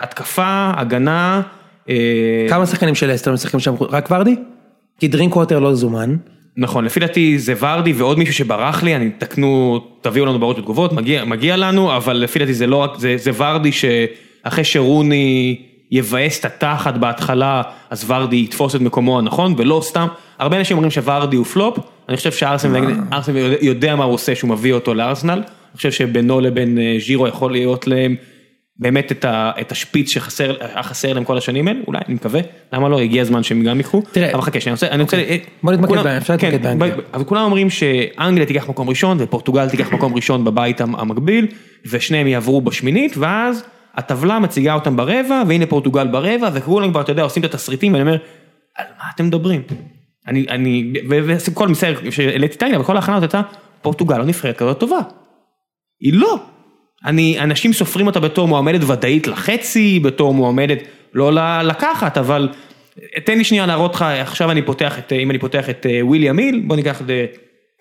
[0.00, 1.42] התקפה, הגנה,
[1.88, 3.74] אה, כמה שחקנים של אסטר משחקים שם?
[3.80, 4.36] רק ורדי?
[4.98, 6.16] כי דרינק ווטר לא זומן.
[6.56, 10.92] נכון, לפי דעתי זה ורדי ועוד מישהו שברח לי, אני תקנו, תביאו לנו באות ותגובות,
[10.92, 15.62] מגיע, מגיע לנו, אבל לפי דעתי זה לא רק, זה, זה ורדי שאחרי שרוני
[15.92, 20.06] יבאס את התחת בהתחלה, אז ורדי יתפוס את מקומו הנכון, ולא סתם,
[20.38, 21.78] הרבה אנשים אומרים שוורדי הוא פלופ,
[22.08, 25.42] אני חושב שארסנל ארסנל יודע- מה הוא עושה שהוא מביא אותו לארסנל, אני
[25.76, 28.16] חושב שבינו לבין אה, ז'ירו יכול להיות להם
[28.76, 32.40] באמת את, ה, את השפיץ שחסר, חסר להם כל השנים האלה, אולי, אני מקווה,
[32.72, 34.32] למה לא, הגיע הזמן שהם גם ייקחו, תראה.
[34.32, 36.96] אבל חכה, שנייה, אני רוצה, אני רוצה, בוא נתמקד בהם, אפשר כן, להתמקד באנגליה.
[36.96, 41.46] ב- אבל כולם אומרים שאנגליה תיקח מקום ראשון ופורטוגל תיקח מקום ראשון בבית המ- המקביל
[41.90, 43.64] ושניהם יעברו בשמינית ואז
[43.94, 48.02] הטבלה מציגה אותם ברבע והנה פורטוגל ברבע וכולם כבר אתה יודע עושים את התסריטים ואני
[48.02, 48.16] אומר
[48.76, 49.62] על מה אתם מדברים.
[50.26, 53.48] אני אני וכל מסר שהעליתי את האנגליה וכל ההכנה הזאת הייתה
[53.82, 54.98] פורטוגל לא נבחרת כזאת טובה.
[56.00, 56.38] היא לא.
[57.04, 60.78] אני, אנשים סופרים אותה בתור מועמדת ודאית לחצי, בתור מועמדת
[61.14, 61.32] לא
[61.62, 62.48] לקחת, אבל
[63.24, 66.38] תן לי שנייה להראות לך, עכשיו אני פותח את, אם אני פותח את אה, וויליאם
[66.38, 67.26] היל, בוא ניקח את, זה,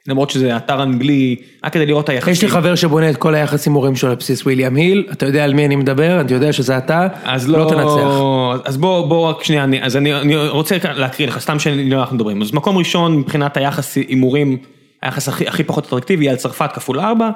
[0.08, 2.34] למרות שזה אתר אנגלי, רק כדי לראות את היחסים.
[2.34, 5.44] יש לי חבר שבונה את כל היחס הימורים שלו על בסיס וויליאם היל, אתה יודע
[5.44, 8.68] על מי אני מדבר, אני יודע שזה אתה, אז לא לא, תנצח.
[8.70, 12.00] אז בוא, בוא רק שנייה, אני, אז אני, אני רוצה להקריא לך, סתם שאני לא
[12.00, 14.58] אנחנו מדברים, אז מקום ראשון מבחינת היחס הימורים,
[15.02, 17.30] היחס הכי, הכי פחות אטרקטיבי על צרפת כפול 4,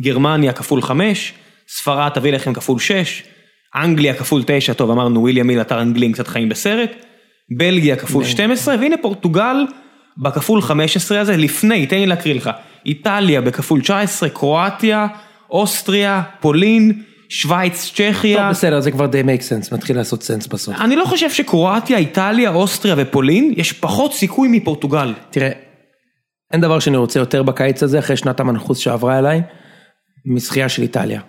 [0.00, 1.32] גרמניה כפול 5,
[1.68, 3.22] ספרד תביא לכם כפול 6,
[3.76, 6.90] אנגליה כפול 9, טוב אמרנו וויליאם מיל אתר אנגלי עם קצת חיים בסרט,
[7.56, 9.56] בלגיה כפול 12, והנה פורטוגל
[10.18, 12.50] בכפול 15 הזה, לפני, תן לי להקריא לך,
[12.86, 15.06] איטליה בכפול 19, קרואטיה,
[15.50, 18.36] אוסטריה, פולין, שווייץ, צ'כיה.
[18.36, 20.80] טוב, בסדר, זה כבר די make sense, מתחיל לעשות סנס בסוף.
[20.80, 25.14] אני לא חושב שקרואטיה, איטליה, אוסטריה ופולין, יש פחות סיכוי מפורטוגל.
[25.30, 25.50] תראה,
[26.52, 29.42] אין דבר שאני רוצה יותר בקיץ הזה, אחרי שנת המנחוס שעברה אליי,
[30.26, 31.20] משחייה של איטליה.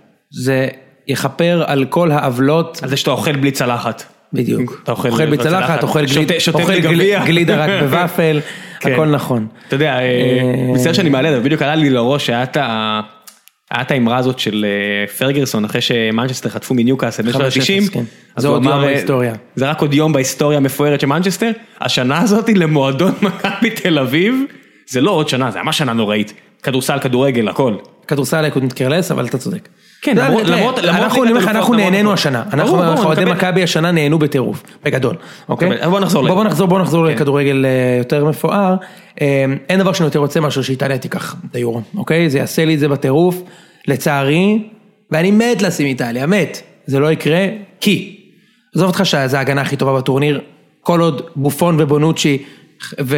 [0.44, 0.68] זה
[1.08, 4.17] יכפר על כל העוולות, על זה שאתה אוכל בלי צלחת.
[4.34, 4.82] בדיוק.
[4.84, 5.84] אתה אוכל אוכל בצלחת.
[5.84, 6.06] אוכל
[7.26, 8.40] גלידה רק בוואפל,
[8.80, 8.94] כן.
[8.94, 9.48] הכל נכון.
[9.68, 12.58] אתה יודע, אה, מצטער שאני מעלה את זה, בדיוק עלה לי לראש שהיה את.
[13.72, 17.92] היה האמרה הזאת של אה, פרגרסון אחרי שמנצ'סטר חטפו מניוקאסל בשנות 5-0, ה-90.
[17.92, 18.04] כן.
[18.38, 19.34] זה עוד יום בהיסטוריה.
[19.56, 21.52] זה רק עוד יום בהיסטוריה המפוארת של מנצ'סטר.
[21.82, 24.44] השנה הזאת למועדון מכבי תל אביב,
[24.90, 26.34] זה לא עוד שנה, זה ממש שנה נוראית.
[26.64, 27.76] כדורסל, כדורגל, הכל.
[28.08, 29.70] כדורסל couldn't care less, אבל אתה צודק.
[30.08, 32.14] כן, יודע, למרות- למרות- אנחנו, ליגת אני אומר לך, אנחנו נהנינו.
[32.14, 33.26] השנה, אנחנו אוהדי.
[33.26, 35.16] מכבי השנה נהנו בטירוף, בגדול,
[35.50, 35.70] אוקיי?
[35.90, 37.14] בוא נחזור בוא נחזור, בוא נחזור כן.
[37.14, 38.76] לכדורגל אה, יותר מפואר,
[39.22, 42.30] אה, אין דבר שאני יותר רוצה מאשר שאיטליה תיקח את היורו, אוקיי?
[42.30, 43.42] זה יעשה לי את זה בטירוף,
[43.88, 44.64] לצערי,
[45.12, 47.46] ואני מת לשים איטליה, מת, זה לא יקרה,
[47.82, 48.20] כי,
[48.76, 50.42] עזוב אותך שזו ההגנה הכי טובה בטורניר,
[50.82, 52.38] כל עוד בופון ובונוצ'י
[53.02, 53.18] ו-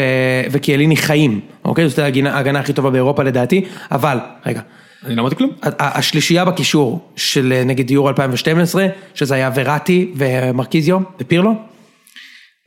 [0.52, 1.90] וקיאליני חיים, אוקיי?
[1.90, 4.62] זאת ההגנה הכי טובה באירופה לדעתי, אבל, רגע,
[5.06, 5.52] אני לא אמרתי כלום.
[5.80, 11.54] השלישייה בקישור של אה, נגד יורו 2012, שזה היה וראטי ומרקיזיו ופירלו,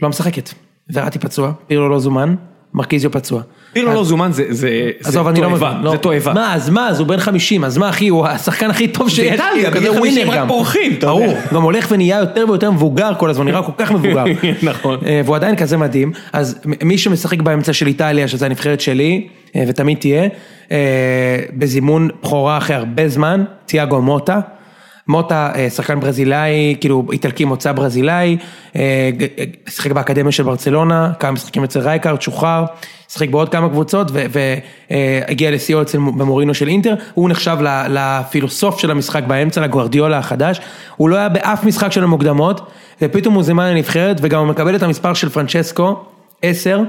[0.03, 0.51] לא משחקת.
[0.93, 2.35] וראטי פצוע, פירלו לא זומן,
[2.75, 3.43] מרקיזיו פצוע.
[3.73, 5.83] פירלו לא זומן זה זה לא תועבה, מבין.
[5.83, 5.91] לא.
[5.91, 6.33] זה תועבה.
[6.33, 9.33] מה, אז מה, אז הוא בן 50, אז מה אחי, הוא השחקן הכי טוב שיש.
[9.33, 10.49] איטליה, הוא כזה בגיל 50 ווינר רק גם.
[10.49, 11.27] פורחים, אתה יודע.
[11.27, 14.25] ברור, גם הולך ונהיה יותר ויותר מבוגר כל הזמן, נראה כל כך מבוגר.
[14.63, 14.99] נכון.
[15.07, 19.65] אה, והוא עדיין כזה מדהים, אז מי שמשחק באמצע של איטליה, שזה הנבחרת שלי, אה,
[19.69, 20.29] ותמיד תהיה,
[20.73, 20.79] אה,
[21.53, 24.41] בזימון בכורה אחרי הרבה זמן, תיאגו מוטה.
[25.09, 28.37] מוטה אה, שחקן ברזילאי, כאילו איטלקי מוצא ברזילאי,
[28.77, 29.27] אה, ג-
[29.69, 32.65] שיחק באקדמיה של ברצלונה, כמה משחקים אצל רייקארד, שוחרר,
[33.09, 34.11] שיחק בעוד כמה קבוצות
[34.91, 37.57] והגיע לשיאו אצל במורינו של אינטר, הוא נחשב
[37.89, 40.61] לפילוסוף של המשחק באמצע, לגוארדיולה החדש,
[40.97, 42.71] הוא לא היה באף משחק של המוקדמות,
[43.03, 46.05] ופתאום הוא זומן לנבחרת וגם הוא מקבל את המספר של פרנצ'סקו,
[46.43, 46.81] 10,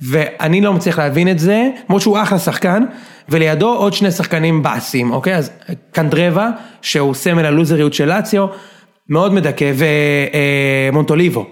[0.00, 2.84] ואני לא מצליח להבין את זה, למרות שהוא אחלה שחקן,
[3.28, 5.36] ולידו עוד שני שחקנים באסים, אוקיי?
[5.36, 5.50] אז
[5.92, 6.50] קנדרבה,
[6.82, 8.46] שהוא סמל הלוזריות של לאציו,
[9.08, 9.72] מאוד מדכא,
[10.90, 11.46] ומונטוליבו,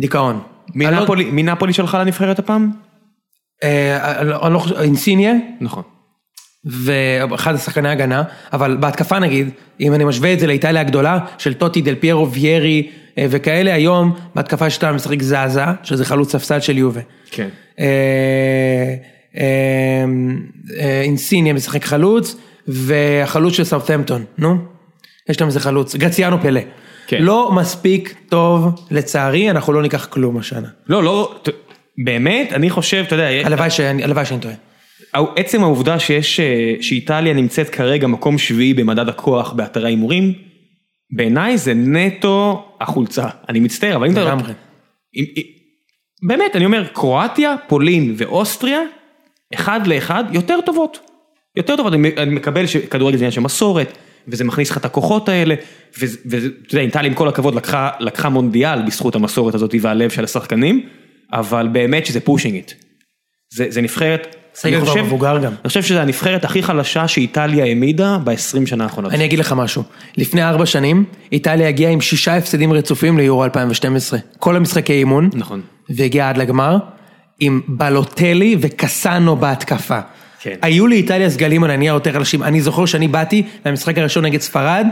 [0.00, 0.40] דיכאון.
[0.76, 2.70] אני לא- מנפולי- מנפולי שלך לנבחרת הפעם?
[3.62, 5.82] אה, אני לא- אני לא חושב, אינסיניה, נכון.
[6.82, 8.22] ואחד השחקני הגנה,
[8.52, 12.82] אבל בהתקפה נגיד, אם אני משווה את זה לאיטליה הגדולה, של טוטי, דל פיירו, ויירי
[12.86, 17.00] אה, וכאלה, היום בהתקפה שאתה משחק זאזה, שזה חלוץ ספסל של יובה.
[17.30, 17.48] כן.
[17.80, 17.84] אה,
[19.36, 19.44] אה,
[20.80, 22.36] אה, אינסיניה משחק חלוץ,
[22.68, 24.56] והחלוץ של סאות'מפטון, נו,
[25.28, 26.60] יש להם איזה חלוץ, גציאנו פלא.
[27.06, 27.22] כן.
[27.22, 30.68] לא מספיק טוב, לצערי, אנחנו לא ניקח כלום השנה.
[30.88, 31.34] לא, לא,
[31.98, 34.54] באמת, אני חושב, אתה יודע, הלוואי שאני הלוואי שאני טועה.
[35.36, 40.32] עצם העובדה שיש, אה, שאיטליה נמצאת כרגע מקום שביעי במדד הכוח באתרי ההימורים,
[41.12, 43.26] בעיניי זה נטו החולצה.
[43.48, 44.24] אני מצטער, אבל אם אתה...
[44.24, 44.52] לגמרי.
[45.16, 45.42] אם- אם-
[46.28, 48.80] באמת, אני אומר, קרואטיה, פולין ואוסטריה,
[49.54, 50.98] אחד לאחד, יותר טובות.
[51.56, 53.98] יותר טובות, אני מקבל שכדורגל זה עניין של מסורת,
[54.28, 55.54] וזה מכניס לך את הכוחות האלה,
[56.00, 60.10] וזה, וזה- אתה יודע, איטליה עם כל הכבוד לקחה, לקחה מונדיאל בזכות המסורת הזאת והלב
[60.10, 60.88] של השחקנים,
[61.32, 62.72] אבל באמת שזה pushing it.
[63.54, 65.52] זה, זה נבחרת, סגל כבר מבוגר גם.
[65.52, 69.12] אני חושב שזו הנבחרת הכי חלשה שאיטליה העמידה ב-20 שנה האחרונות.
[69.12, 69.82] אני אגיד לך משהו,
[70.16, 74.18] לפני ארבע שנים, איטליה הגיעה עם שישה הפסדים רצופים ליורו 2012.
[74.38, 75.30] כל המשחקי אימון.
[75.34, 75.60] נכון.
[75.90, 76.78] והגיעה עד לגמר,
[77.40, 80.00] עם בלוטלי וקסאנו בהתקפה.
[80.40, 80.56] כן.
[80.62, 82.42] היו לאיטליה סגלים ענניה יותר חלשים.
[82.42, 84.86] אני זוכר שאני באתי למשחק הראשון נגד ספרד,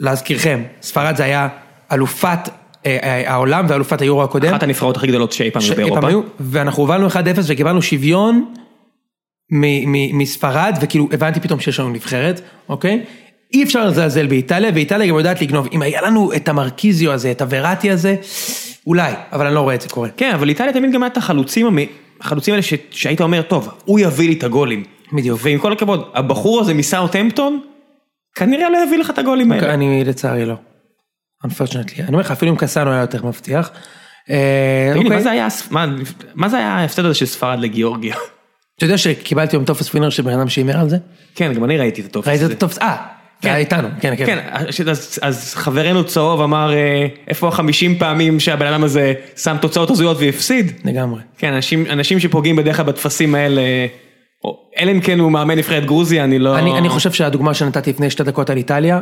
[0.00, 1.48] להזכירכם, ספרד זה היה
[1.92, 2.38] אלופת
[2.86, 4.48] אה, אה, העולם ואלופת היורו הקודם.
[4.48, 6.08] אחת הנבחרות הכי גדולות שאי פעם באירופה.
[6.40, 7.12] ואנחנו הובלנו 1-0
[7.46, 8.44] וקיבלנו שוויון
[10.12, 13.04] מספרד, וכאילו הבנתי פתאום שיש לנו נבחרת, אוקיי?
[13.54, 15.68] אי אפשר לזלזל באיטליה, ואיטליה גם יודעת לגנוב.
[15.72, 18.16] אם היה לנו את המרקיזיו הזה, את הוורטי הזה,
[18.86, 20.08] אולי, אבל אני לא רואה את זה קורה.
[20.16, 21.78] כן, אבל איטליה תמיד גם היה את החלוצים,
[22.20, 24.84] החלוצים האלה ש- שהיית אומר, טוב, הוא יביא לי את הגולים.
[25.12, 25.40] בדיוק.
[25.42, 27.60] ועם כל הכבוד, הבחור הזה מסאוטהמפטון,
[28.34, 29.74] כנראה לא יביא לך את הגולים האלה.
[29.74, 30.54] אני לצערי לא.
[31.46, 31.98] unfortunately.
[32.00, 33.70] אני אומר לך, אפילו אם קסאנו היה יותר מבטיח.
[34.30, 35.16] אה, תגיד לי, אוקיי.
[36.34, 38.16] מה זה היה ההפסד הזה של ספרד לגיאורגיה?
[38.76, 40.96] אתה יודע שקיבלתי היום טופס ווינר של בן אדם שהימר על זה?
[41.34, 42.50] כן, גם אני ראיתי את הטופס ראית את.
[42.50, 42.78] הטופס?
[42.78, 42.96] אה,
[43.42, 44.26] זה היה איתנו, כן, כן.
[44.26, 44.38] כן,
[44.88, 50.16] אז, אז חברנו צהוב אמר, אה, איפה החמישים פעמים שהבן אדם הזה שם תוצאות הזויות
[50.20, 50.72] והפסיד?
[50.84, 51.20] לגמרי.
[51.38, 53.62] כן, אנשים, אנשים שפוגעים בדרך כלל בטפסים האלה,
[54.80, 56.58] אלא אם כן הוא מאמן נבחרת גרוזיה, אני לא...
[56.58, 59.00] אני, אני חושב שהדוגמה שנתתי לפני שתי דקות על איטליה,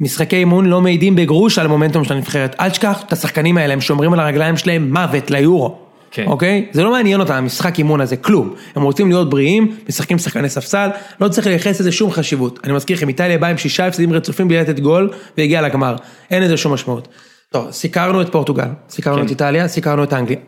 [0.00, 2.56] משחקי אימון לא מעידים בגרוש על המומנטום של הנבחרת.
[2.60, 5.85] אל תשכח את השחקנים האלה, הם שומרים על הרגליים שלהם מוות ליורו.
[6.10, 6.26] כן.
[6.26, 6.66] אוקיי?
[6.72, 8.54] זה לא מעניין אותם, המשחק אימון הזה, כלום.
[8.74, 10.88] הם רוצים להיות בריאים, משחקים שחקני ספסל,
[11.20, 12.58] לא צריך לייחס לזה שום חשיבות.
[12.64, 15.96] אני מזכיר לכם, איטליה באה עם שישה הפסדים רצופים בלי לתת גול, והגיעה לגמר.
[16.30, 17.08] אין לזה שום משמעות.
[17.50, 19.24] טוב, סיקרנו את פורטוגל, סיקרנו כן.
[19.24, 20.38] את איטליה, סיקרנו את אנגליה.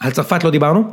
[0.00, 0.84] על צרפת לא דיברנו,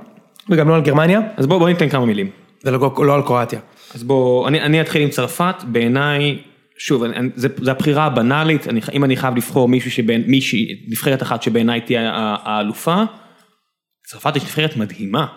[0.49, 2.29] וגם לא על גרמניה, אז בואו בוא ניתן כמה מילים.
[2.65, 3.59] ולא לא על קרואטיה.
[3.95, 6.37] אז בואו, אני, אני אתחיל עם צרפת, בעיניי,
[6.77, 11.23] שוב, אני, זה, זה הבחירה הבנאלית, אני, אם אני חייב לבחור מישהו שבין, מישהי, נבחרת
[11.23, 12.11] אחת שבעיניי תהיה
[12.43, 13.03] האלופה,
[14.09, 15.27] צרפת יש נבחרת מדהימה.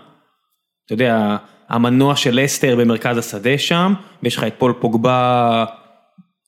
[0.86, 1.36] אתה יודע,
[1.68, 5.64] המנוע של לסטר במרכז השדה שם, ויש לך את פול פוגבה,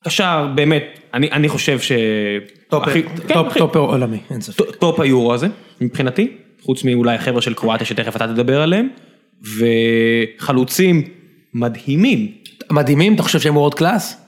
[0.05, 1.93] קשר, באמת, אני, אני חושב ש...
[2.71, 4.71] טופ, הכי- כן, טופ, הכי- טופ עולמי, אין ספק.
[4.71, 5.47] ט- טופ היורו הזה,
[5.81, 8.89] מבחינתי, חוץ מאולי החבר'ה של קרואטיה שתכף אתה תדבר עליהם,
[10.39, 11.03] וחלוצים
[11.55, 12.33] מדהימים.
[12.71, 14.22] מדהימים, אתה חושב שהם world class?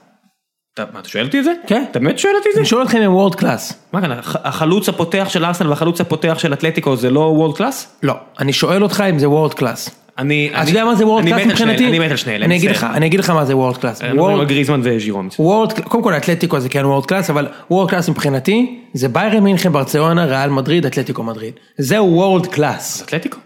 [0.79, 1.53] מה, אתה שואל אותי את זה?
[1.67, 1.83] כן.
[1.91, 2.59] אתה באמת שואל אותי את זה?
[2.59, 3.73] אני שואל אתכם אם הם world class.
[3.93, 7.97] מה כאן, הח- החלוץ הפותח של ארסנל והחלוץ הפותח של אתלטיקו זה לא world class?
[8.03, 9.89] לא, אני שואל אותך אם זה world class.
[10.17, 10.51] אני...
[10.61, 11.87] אתה יודע מה זה world אני class מבחינתי?
[11.87, 12.83] אני מת על שני אלה, אני אגיד לך.
[12.93, 14.01] אני אגיד לך מה זה world class.
[14.01, 15.29] על גריזמן וז'ירו.
[15.39, 19.71] World, קודם כל אתלטיקו זה כן world class, אבל world class מבחינתי זה ביירן מינכן,
[19.71, 21.53] ברצלונה, ריאל מדריד, אתלטיקו מדריד.
[21.77, 23.01] זהו world class.
[23.01, 23.37] אתלטיקו?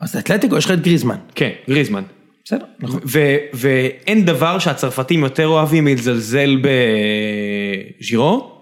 [0.00, 1.16] אז אתלטיקו יש לך את גריזמן.
[1.34, 2.02] כן, גריזמן.
[2.50, 3.00] בסדר, נכון.
[3.54, 6.62] ואין דבר שהצרפתים יותר אוהבים מלזלזל
[8.00, 8.52] בז'ירו,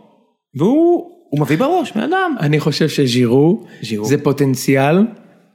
[0.55, 2.37] והוא הוא מביא בראש, בן אדם.
[2.41, 4.05] אני חושב שז'ירו ז'ירו.
[4.05, 5.07] זה פוטנציאל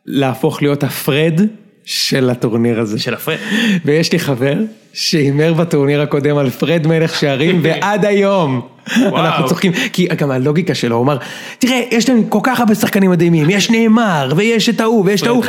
[0.06, 1.42] להפוך להיות הפרד
[1.86, 3.00] של הטורניר הזה.
[3.00, 3.38] של הפרד.
[3.86, 4.58] ויש לי חבר
[4.94, 8.62] שהימר בטורניר הקודם על פרד מלך שערים ועד היום
[9.16, 9.72] אנחנו צוחקים.
[9.94, 11.18] כי גם הלוגיקה שלו הוא אמר
[11.60, 15.28] תראה יש להם כל כך הרבה שחקנים מדהימים יש ניימאר ויש את ההוא ויש את
[15.28, 15.44] ההוא.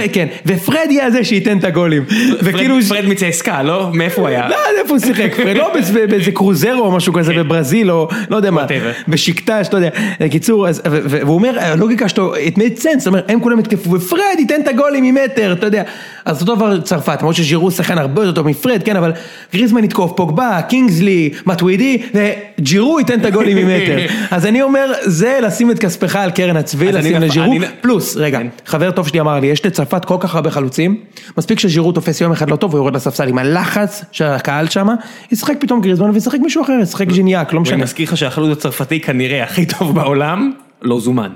[0.00, 0.10] ופרד-.
[0.12, 2.04] כן, ופרד יהיה זה שייתן את הגולים.
[2.88, 3.90] פרד מצסק"א, לא?
[3.92, 4.48] מאיפה הוא היה?
[4.48, 5.72] לא איפה הוא שיחק, פרד, לא
[6.08, 8.66] באיזה- קרוזרו או משהו כזה בברזיל או לא יודע מה.
[9.08, 9.88] בשקטש, לא יודע,
[10.20, 14.60] בקיצור, והוא אומר, הלוגיקה שלו, it made sense, זאת אומרת, הם כולם התקפו, ופרד ייתן
[14.62, 15.82] את הגולים ממטר, אתה יודע,
[16.24, 19.12] אז אותו דבר צרפת, למרות שז'ירו שחקן הרבה יותר טוב מפרד, כן, אבל
[19.54, 23.96] גריזמן יתקוף, פוגבה, קינגסלי, מטווידי, וג'ירו ייתן את הגולים ממטר,
[24.36, 28.90] אז אני אומר, זה לשים את כספך על קרן הצבי, לשים לג'ירו, פלוס, רגע, חבר
[28.90, 31.00] טוב שלי אמר לי, יש לצרפת כל כך הרבה חלוצים,
[31.38, 34.88] מספיק שז'ירו תופס יום אחד לא טוב, הוא יורד לספסל עם הלחץ של הקהל שם,
[35.32, 37.82] ישחק פתאום גריזמן וישחק מישהו אחר, ישחק ז'יניאק, לא ואני משנה.
[37.82, 40.52] מזכיר לך שהחלוץ הצרפתי כנראה הכי טוב בעולם,
[40.82, 41.32] לא זומן.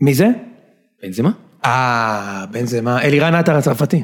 [0.00, 0.28] מי זה?
[1.02, 1.30] בן זמה?
[1.64, 4.02] אה, בן זה מה, אלירן עטר הצרפתי.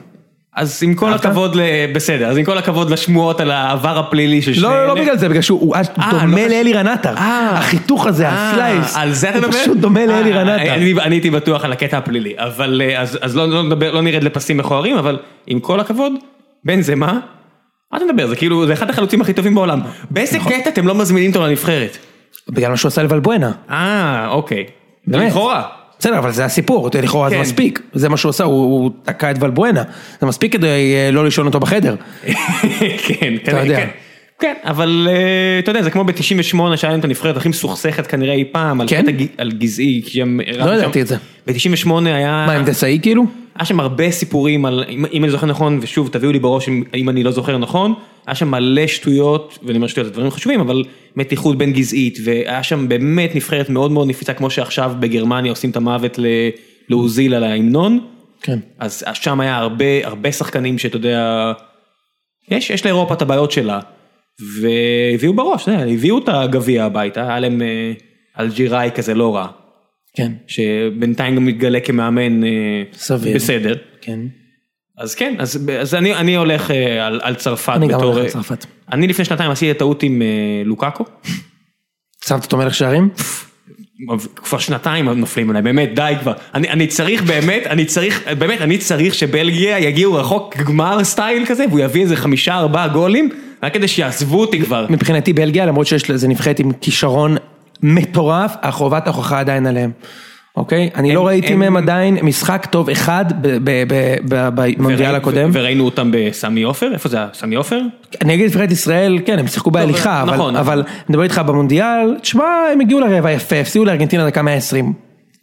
[0.57, 1.13] אז עם כל?
[1.13, 1.57] הכבוד.
[1.95, 5.03] בסדר, אז עם כל הכבוד לשמועות על העבר הפלילי של שני לא, לא, לא אלה.
[5.03, 5.81] בגלל זה, בגלל שהוא הוא אה,
[6.11, 7.17] דומה לא לאלירן עטר.
[7.17, 7.51] אה.
[7.55, 8.97] החיתוך הזה, אה, הסלייס.
[8.97, 9.59] על זה אתה הוא מדבר?
[9.63, 10.75] פשוט דומה לאלירן אה, עטר.
[10.75, 12.83] אני הייתי בטוח על הקטע הפלילי, אבל
[13.21, 16.13] אז לא לא לא נרד לפסים מכוערים, אבל עם כל הכבוד,
[16.65, 17.19] בן זה מה?
[17.93, 18.27] מה אתה מדבר?
[18.27, 19.81] זה כאילו, זה אחד החלוצים הכי טובים בעולם.
[20.11, 20.53] באיזה נכון.
[20.53, 21.99] קטע אתם לא מזמינים אותו לנבחרת?
[22.49, 23.53] בגלל מה שהוא עשה לבלבואנה.
[23.71, 24.65] אה, אוקיי.
[25.07, 25.31] באמת.
[25.31, 25.84] לכאורה.
[25.99, 27.41] בסדר, אבל זה הסיפור, לכאורה זה כן.
[27.41, 29.83] מספיק, זה מה שהוא עשה, הוא תקע את ולבואנה,
[30.21, 31.97] זה מספיק כדי אה, לא לישון אותו בחדר.
[33.07, 33.35] כן.
[33.45, 33.89] כן.
[34.45, 38.45] כן, אבל אה, אתה יודע, זה כמו ב-98 שהיה את הנבחרת הכי מסוכסכת כנראה אי
[38.53, 39.03] פעם, על כן?
[39.03, 40.03] קטע ג- על גזעי.
[40.59, 41.17] לא ידעתי את זה.
[41.47, 42.45] ב-98 היה...
[42.47, 43.25] מה, עם דסאי כאילו?
[43.55, 46.83] היה שם הרבה סיפורים על, אם, אם אני זוכר נכון, ושוב תביאו לי בראש אם,
[46.95, 47.95] אם אני לא זוכר נכון,
[48.27, 50.85] היה שם מלא שטויות, ואני אומר שטויות, זה דברים חשובים, אבל
[51.17, 55.77] מתיחות בין גזעית, והיה שם באמת נבחרת מאוד מאוד נפיצה, כמו שעכשיו בגרמניה עושים את
[55.77, 56.27] המוות ל-
[56.89, 58.01] לעוזיל על ההמנון,
[58.43, 58.59] כן.
[58.79, 61.53] אז שם היה הרבה, הרבה שחקנים שאתה יודע,
[62.51, 63.81] יש, יש לאירופה את הבעיות שלה,
[64.41, 67.93] והביאו בראש, הביאו את הגביע הביתה, היה להם אה,
[68.39, 69.49] אלג'יראי כזה לא רע,
[70.17, 70.33] כן.
[70.47, 73.35] שבינתיים גם מתגלה כמאמן אה, סביר.
[73.35, 73.77] בסדר.
[74.01, 74.21] כן.
[74.99, 78.15] אז כן, אז, אז אני, אני הולך אה, על, על צרפת אני גם בתור...
[78.15, 78.67] הולך לצרפת.
[78.93, 80.23] אני לפני שנתיים עשיתי טעות עם
[80.65, 81.05] לוקאקו,
[82.25, 83.09] שמת אותו מלך שערים?
[84.37, 86.33] כבר שנתיים נופלים עליי, באמת, די כבר.
[86.55, 91.65] אני, אני צריך באמת, אני צריך, באמת, אני צריך שבלגיה יגיעו רחוק גמר סטייל כזה,
[91.69, 93.31] והוא יביא איזה חמישה ארבעה גולים,
[93.65, 94.87] רק כדי שיעזבו אותי כבר.
[94.91, 97.37] מבחינתי בלגיה, למרות שיש לזה נבחרת עם כישרון
[97.83, 99.91] מטורף, החובת ההוכחה עדיין עליהם.
[100.57, 100.91] אוקיי?
[100.95, 103.25] אני הם- לא ראיתי הם- מהם עדיין משחק טוב אחד
[104.29, 105.51] במונדיאל הקודם.
[105.53, 107.27] וראינו אותם בסמי עופר, איפה זה היה?
[107.35, 107.81] סמי עופר?
[108.23, 112.17] אני אגיד נבחרת ישראל, כן, הם שיחקו בהליכה, אבל, נכון, אבל אני מדבר איתך במונדיאל,
[112.23, 114.93] תשמע, הם הגיעו לרבע יפה, הפסידו לארגנטינה דקה 120.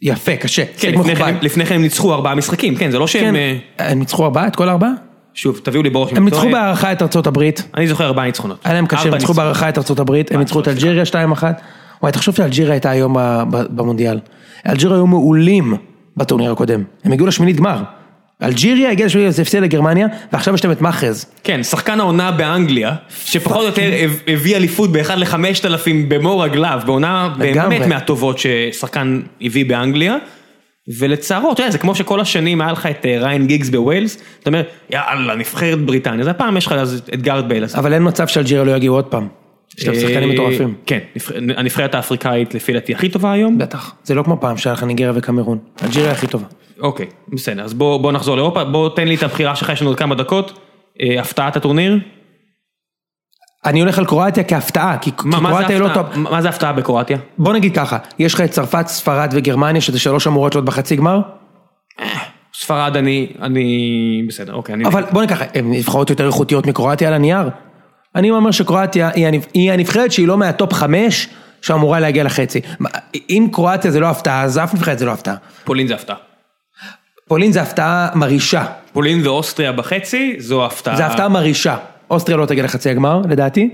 [0.02, 0.62] יפה, קשה.
[0.78, 1.16] כן, לפני.
[1.16, 3.34] כן, לפני כן הם ניצחו ארבעה משחקים, כן, זה לא שהם...
[3.34, 4.46] כן, הם ניצחו ארבעה?
[4.46, 4.90] את כל הארבעה?
[5.34, 6.12] שוב, תביאו לי בראש.
[6.12, 6.50] הם ניצחו.
[6.50, 7.68] בהערכה את ארצות הברית.
[7.76, 8.58] אני זוכר ארבעה ניצחונות.
[8.64, 9.32] היה להם קשה, הם ניצחו.
[9.34, 10.68] בהערכה את ארצות הברית, הם ניצחו את.
[10.68, 11.42] אלג'יריה 2-1.
[12.02, 13.16] וואי, תחשוב שאלג'יריה הייתה היום
[13.50, 14.18] במונדיאל.
[14.68, 15.74] אלג'יריה היו מעולים
[16.16, 16.82] בטורניר הקודם.
[17.04, 17.82] הם הגיעו לשמינית גמר.
[18.42, 21.26] אלג'יריה הגיעה לשמינית, זה הפסיד לגרמניה, ועכשיו יש להם את מאחז.
[21.44, 26.80] כן, שחקן העונה באנגליה, שפחות או יותר הב- הביא אליפות באחד לחמשת אלפים במו רגליו,
[26.86, 27.28] בעונה.
[27.38, 30.16] באמת מהטובות ששחקן הביא באנגליה.
[30.98, 34.50] ולצערו, אתה יודע, זה כמו שכל השנים היה לך את אה, ריאן גיגס בווילס, אתה
[34.50, 36.74] אומר, יאללה, נבחרת בריטניה, אז הפעם יש לך
[37.14, 37.64] את גארד בייל.
[37.74, 39.28] אבל אין מצב שאלג'יריה לא יגיעו עוד פעם.
[39.78, 40.74] יש להם שחקנים אה, מטורפים.
[40.86, 43.58] כן, נבח- הנבחרת האפריקאית לפי דעתי הכי טובה היום.
[43.58, 43.94] בטח.
[44.04, 45.58] זה לא כמו פעם שהיה לך ניגריה וקמרון.
[45.84, 46.46] אלג'יריה הכי טובה.
[46.80, 49.90] אוקיי, בסדר, אז בוא בוא נחזור לאירופה, בוא תן לי את הבחירה שלך, יש לנו
[49.90, 50.58] עוד כמה דקות.
[51.02, 51.98] אה, הפתעת הטורניר?
[53.64, 55.88] אני הולך על קרואטיה כהפתעה, כי קרואטיה לא?
[55.94, 56.06] טוב.
[56.18, 57.18] מה זה הפתעה בקרואטיה?
[57.38, 61.20] בוא נגיד ככה, יש לך את צרפת, ספרד וגרמניה, שזה שלוש אמורות להיות בחצי גמר,
[62.54, 64.84] ספרד אני, אני, בסדר, אוקיי, אני...
[64.86, 67.48] אבל בוא נגיד ככה, הן נבחרות יותר איכותיות מקרואטיה על הנייר.
[68.14, 71.28] אני אומר שקרואטיה היא הנבח- היא הנבחרת שהיא לא מהטופ חמש,
[71.62, 72.60] שאמורה להגיע לחצי.
[73.30, 75.34] אם קרואטיה זה לא הפתעה, אז אף נבחרת זה לא הפתעה.
[75.64, 76.16] פולין זה הפתעה.
[77.28, 80.96] פולין זה הפתעה מרעישה, פולין ואוסטריה בחצי, זו הפתעה.
[80.96, 81.76] זה הפתעה מרעישה.
[82.12, 83.70] אוסטריה לא תגיע לחצי הגמר, לדעתי.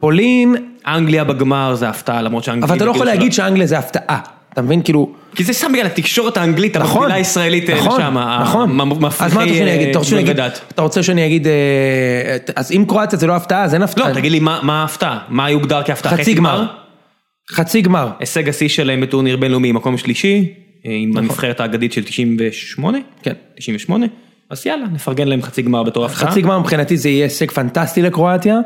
[0.00, 0.56] פולין,
[0.86, 2.64] אנגליה בגמר זה הפתעה, למרות שאנגליה...
[2.66, 4.20] אבל אתה לא יכול להגיד שאנגליה זה הפתעה.
[4.52, 4.82] אתה מבין?
[4.82, 5.12] כאילו...
[5.34, 8.80] כי זה שם בגלל התקשורת האנגלית, נכון, המקבילה הישראלית אה, נכון, לשם, נכון.
[8.80, 9.88] המפריחי אז מה אתה רוצה שאני אגיד?
[9.88, 10.60] אתה רוצה שאני אגיד- מגדת.
[10.72, 11.52] אתה רוצה שאני אגיד, אה,
[12.56, 14.08] אז אם קרואטיה זה לא הפתעה, אז אין הפתעה.
[14.08, 15.18] לא, תגיד לי, מה מה ההפתעה?
[15.28, 16.16] מה יוגדר כהפתעה?
[16.16, 16.64] חצי גמר.
[17.52, 18.08] חצי גמר.
[18.20, 20.52] הישג השיא שלהם בטורניר בינלאומי, מקום שלישי,
[20.86, 22.98] אה, עם הנבחרת האגדית של 98?
[23.22, 23.32] כן.
[23.58, 24.06] 98?
[24.50, 26.30] אז יאללה, נפרגן להם חצי גמר בתור הפתעה.
[26.30, 28.58] חצי גמר מבחינתי זה יהיה הישג פנטסטי לקרואטיה,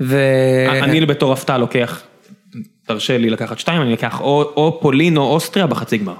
[0.00, 0.18] ו...
[0.82, 2.02] אני בתור הפתעה לוקח,
[2.86, 6.14] תרשה לי לקחת שתיים, אני לוקח או או פולין או אוסטריה בחצי גמר.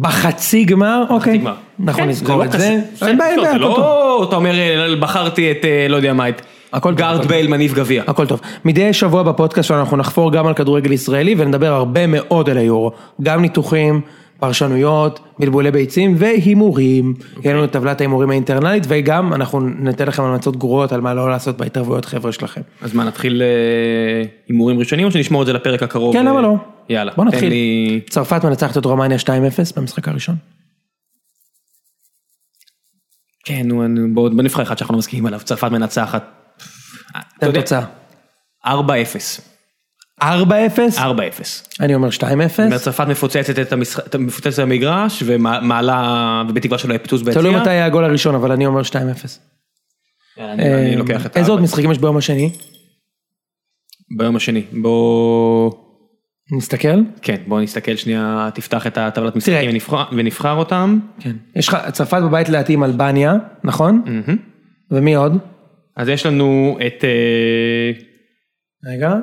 [0.00, 1.54] בחצי גמר, אוקיי, גמר.
[1.84, 3.58] אנחנו כן, נזכור לא את זה, אין בעיה, אין בעיה.
[3.58, 7.74] לא, אתה אומר, אה, בחרתי את, אה, לא יודע מה, את הכל גארד בייל מניב
[7.74, 8.02] גביע.
[8.06, 8.40] הכל טוב.
[8.64, 12.92] מדי שבוע בפודקאסט שלנו אנחנו נחפור גם על כדורגל ישראלי ונדבר הרבה מאוד על היורו.
[13.22, 14.00] גם ניתוחים,
[14.42, 17.14] פרשנויות, בלבולי ביצים והימורים.
[17.42, 21.30] יהיה לנו את טבלת ההימורים האינטרנלית וגם אנחנו ניתן לכם המלצות גרועות על מה לא
[21.30, 22.60] לעשות בהתערבויות חבר'ה שלכם.
[22.80, 26.12] אז מה, נתחיל אה, הימורים ראשונים או שנשמור את זה לפרק הקרוב?
[26.12, 26.56] כן, אה, למה לא?
[26.88, 27.48] יאללה, בוא נתחיל.
[27.48, 28.00] לי...
[28.10, 29.28] צרפת מנצחת את רומניה 2-0
[29.76, 30.36] במשחק הראשון.
[33.44, 36.24] כן, נו, נו, בוא בוא נבחר אחד שאנחנו מסכימים עליו, צרפת מנצחת.
[37.40, 37.84] תן תוצאה.
[38.66, 38.70] 4-0.
[40.22, 40.24] 4-0?
[40.96, 41.00] 4-0.
[41.80, 42.22] אני אומר 2-0.
[42.58, 47.42] אומר, צרפת מפוצצת את המשחק, את- מפוצצת את המגרש ומעלה, ובתקווה שלא יהיה פיצוץ ביציע.
[47.42, 48.94] תלוי מתי היה הגול הראשון אבל אני אומר 2-0.
[50.38, 52.50] יאללה, אני אני לוקח את איזה עוד ה- משחקים יש ביום השני?
[54.18, 54.62] ביום השני.
[54.72, 55.72] בוא...
[56.56, 57.00] נסתכל.
[57.22, 59.70] כן, בוא נסתכל שנייה, תפתח את הטבלת משחקים.
[59.70, 60.98] ונבחר- ונבחר אותם.
[61.20, 61.32] כן.
[61.56, 64.02] יש לך צרפת בבית לדעתי עם אלבניה, נכון?
[64.90, 65.38] ומי עוד?
[65.96, 67.04] אז יש לנו את...
[67.04, 67.90] אה,
[68.92, 69.14] רגע.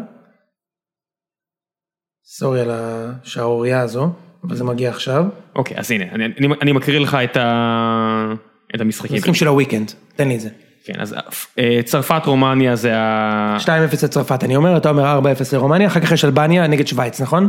[2.32, 4.10] סורי על השערורייה הזו,
[4.44, 5.26] אבל זה מגיע עכשיו.
[5.56, 8.34] אוקיי, אז הנה, אני, אני, אני מקריא לך את, ה,
[8.76, 9.16] את המשחקים.
[9.16, 10.50] משחקים של הוויקנד, תן לי את זה.
[10.86, 11.16] כן, אז
[11.60, 13.58] אה, צרפת, רומניה זה ה...
[13.60, 13.70] 2-0
[14.04, 17.48] לצרפת, אני אומר, אתה אומר 4-0 לרומניה, אחר כך יש אלבניה נגד שווייץ, נכון?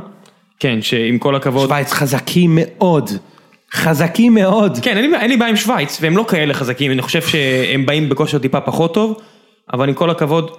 [0.59, 3.11] כן, שעם כל הכבוד, שווייץ חזקים מאוד.
[3.73, 4.79] חזקים מאוד.
[4.83, 7.87] כן, אין לי, אין לי בעיה עם שווייץ, והם לא כאלה חזקים, אני חושב שהם
[7.87, 9.21] באים בכושר טיפה פחות טוב,
[9.73, 10.51] אבל עם כל הכבוד,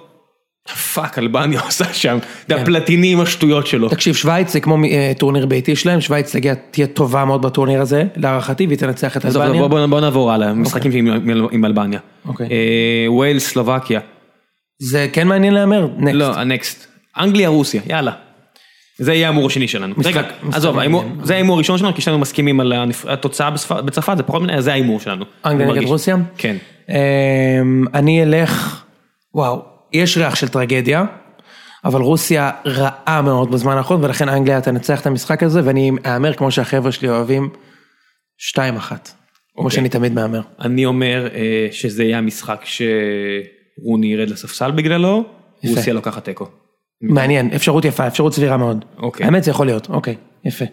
[0.68, 3.88] fuck, אלבניה עושה שם, אתה יודע, פלטיני עם השטויות שלו.
[3.88, 6.36] תקשיב, שווייץ זה כמו אה, טורניר ביתי שלהם, שווייץ
[6.70, 9.68] תהיה טובה מאוד בטורניר הזה, להערכתי, והיא תנצח את אלבניה.
[9.68, 12.00] בוא, נעבור הלאה, משחקים עם, עם, אלבניה.
[12.28, 12.48] אוקיי.
[12.50, 14.00] אה, ווילס, סלובקיה.
[14.78, 15.88] זה כן מעניין להמר?
[15.98, 16.14] Next.
[16.14, 16.86] לא, ה next.
[17.18, 18.12] אנגליה, רוסיה, יאללה.
[18.98, 19.94] זה יהיה ההימור השני שלנו.
[20.04, 20.76] רגע, עזוב,
[21.22, 22.72] זה ההימור הראשון שלנו, כי שנינו מסכימים על
[23.08, 23.50] התוצאה
[23.84, 25.24] בצרפת, זה פחות מדי, זה ההימור שלנו.
[25.46, 25.82] אנגליה נגד.
[25.82, 26.16] רוסיה?
[26.36, 26.56] כן.
[26.88, 26.94] אמ,
[27.94, 28.84] אני אלך,
[29.34, 31.04] וואו, יש ריח של טרגדיה,
[31.84, 36.50] אבל רוסיה רעה מאוד בזמן האחרון, ולכן אנגליה תנצח את המשחק הזה, ואני אהמר כמו
[36.50, 37.48] שהחבר'ה שלי אוהבים,
[38.56, 38.58] 2-1.
[38.58, 39.76] כמו אוקיי.
[39.76, 40.40] שאני תמיד מהמר.
[40.60, 45.24] אני אומר אה, שזה יהיה המשחק שרוני ירד לספסל בגללו.
[45.64, 46.46] רוסיה לוקחת תיקו.
[47.00, 48.84] מעניין, אפשרות יפה, אפשרות סבירה מאוד.
[48.96, 49.26] אוקיי.
[49.26, 50.14] האמת זה יכול להיות, אוקיי,
[50.44, 50.64] יפה.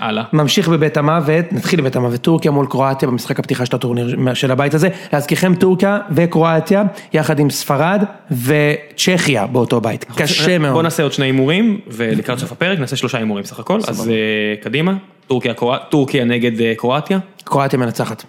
[0.00, 0.24] הלאה.
[0.32, 4.74] ממשיך בבית המוות, נתחיל בבית המוות, טורקיה מול קרואטיה במשחק הפתיחה של הטורניר של הבית
[4.74, 6.82] הזה, להזכירכם טורקיה וקרואטיה,
[7.12, 10.84] יחד עם ספרד וצ'כיה באותו בית, קשה בוא מאוד.
[10.84, 14.14] נעשה עוד שני הימורים, ולקראת סוף הפרק נעשה שלושה הימורים סך הכל, אז אה,
[14.62, 14.94] קדימה,
[15.26, 17.18] טורקיה, קרוא- טורקיה נגד אה, קרואטיה.
[17.44, 18.24] קרואטיה מנצחת.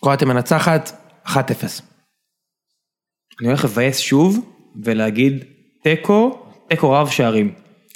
[0.00, 0.92] קרואטיה מנצחת,
[1.26, 1.30] 1-0.
[3.40, 4.38] אני הולך לבאס שוב
[4.84, 5.44] ולהגיד
[5.82, 6.38] תיקו,
[6.68, 7.52] תיקו רב שערים.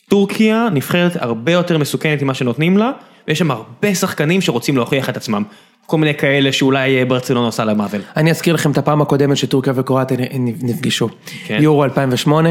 [0.09, 2.91] טורקיה נבחרת הרבה יותר מסוכנת ממה שנותנים לה,
[3.29, 5.43] ויש שם הרבה שחקנים שרוצים להוכיח את עצמם.
[5.87, 8.01] כל מיני כאלה שאולי אה, ברצלונה עושה להם עוול.
[8.17, 10.17] אני אזכיר לכם את הפעם הקודמת שטורקיה וקרואטיה
[10.63, 11.09] נפגשו.
[11.47, 11.59] כן.
[11.61, 12.49] יורו 2008,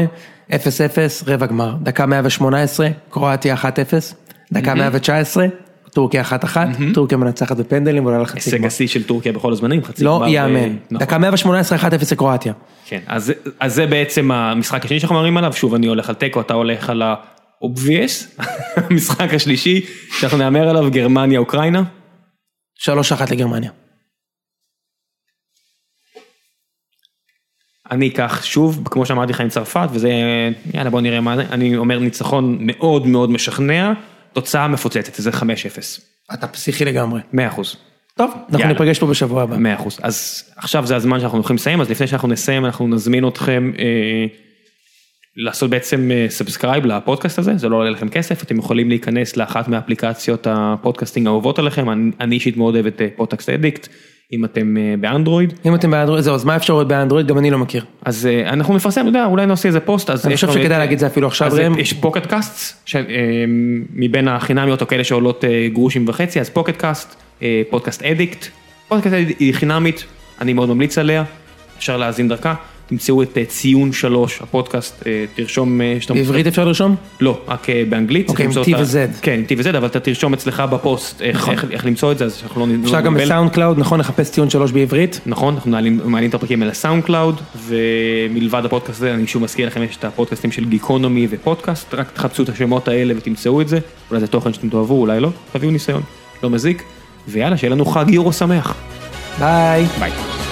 [0.50, 0.54] 0-0,
[1.26, 1.74] רבע גמר.
[1.82, 3.64] דקה 118, קרואטיה 1-0,
[4.52, 5.46] דקה 119,
[5.90, 6.56] טורקיה 1-1,
[6.94, 8.66] טורקיה מנצחת בפנדלים ועולה לחצי הישג גמר.
[8.66, 10.56] השיא של טורקיה בכל הזמנים, חצי לא גמר, ייאמן.
[10.56, 10.98] אה, נכון.
[11.06, 11.82] דקה 118, 1-0
[12.12, 12.52] לקרואטיה.
[12.86, 16.40] כן, אז, אז זה בעצם המשחק השני שאנחנו מדברים עליו, שוב אני הולך על תיקו,
[16.40, 17.02] אתה הולך על
[17.62, 18.42] ה-obvious,
[18.90, 19.86] המשחק השלישי
[20.18, 21.82] שאנחנו נאמר עליו, גרמניה, אוקראינה.
[22.80, 22.86] 3-1
[23.30, 23.70] לגרמניה.
[27.90, 30.10] אני אקח שוב, כמו שאמרתי לך עם צרפת, וזה,
[30.74, 33.92] יאללה בוא נראה מה זה, אני אומר ניצחון מאוד מאוד משכנע,
[34.32, 35.34] תוצאה מפוצצת, זה 5-0,
[36.34, 37.20] אתה פסיכי לגמרי.
[37.34, 37.36] 100%.
[38.16, 38.72] טוב, אנחנו יאללה.
[38.72, 39.56] ניפגש פה בשבוע הבא.
[39.56, 39.58] 100%.
[40.02, 44.26] אז עכשיו זה הזמן שאנחנו הולכים לסיים, אז לפני שאנחנו נסיים אנחנו נזמין אתכם אה,
[45.36, 50.46] לעשות בעצם subscribe לפודקאסט הזה, זה לא עולה לכם כסף, אתם יכולים להיכנס לאחת מאפליקציות
[50.50, 53.88] ה podcasting האהובות עליכם, אני, אני אישית מאוד אוהב את Podcast Addict,
[54.32, 57.26] אם אתם אה, באנדרואיד, אם אתם באנדרואיד, זהו, אז מה האפשרויות באנדרואיד?
[57.26, 57.84] גם אני לא מכיר.
[58.04, 60.98] אז אה, אנחנו נפרסם, אתה יודע, אולי נעשה איזה פוסט, אז אני חושב שכדאי להגיד
[60.98, 61.78] זה אפילו עכשיו, ראם.
[61.78, 62.88] יש Pocket Casts,
[63.94, 68.46] מבין החינמיות או כאלה שעולות אה, גרושים וחצי, אז Pocket Casts, אה, Podcast Addict,
[68.88, 70.04] Podcast Addict היא חינמית,
[70.40, 71.24] אני מאוד ממליץ עליה,
[71.78, 72.54] אפשר להאזין דרכה,
[72.86, 75.96] תמצאו את אה, ציון שלוש, הפודקאסט, אה, תרשום אה.
[76.10, 76.96] בעברית אפשר לרשום?
[77.20, 78.28] לא, רק באנגלית.
[78.28, 79.20] אוקיי, עם T ו-Z.
[79.22, 82.34] כן, עם T ו-Z, אבל אתה תרשום אצלך בפוסט איך- איך למצוא את זה, אז
[82.34, 82.72] שאנחנו לא...
[82.84, 83.14] אפשר גם.
[83.14, 84.00] ב SoundCloud, נכון?
[84.00, 85.20] לחפש ציון שלוש בעברית?
[85.26, 89.82] נכון, אנחנו מעלים, את הפרקים האלה ל SoundCloud, ומלבד הפודקאסט הזה, אני שוב מזכיר לכם,
[89.82, 93.78] יש את הפודקאסטים של גיקונומי ופודקאסט, רק תחפשו את השמות האלה ותמצאו את זה,
[94.10, 96.02] אולי זה תוכן שאתם תאהבו, אולי לא, תביאו ניסיון,
[96.42, 96.82] לא מזיק,
[97.28, 98.74] ויאללה, שיהיה לנו חג יורו שמח.
[99.38, 99.84] ביי.
[100.00, 100.43] ביי.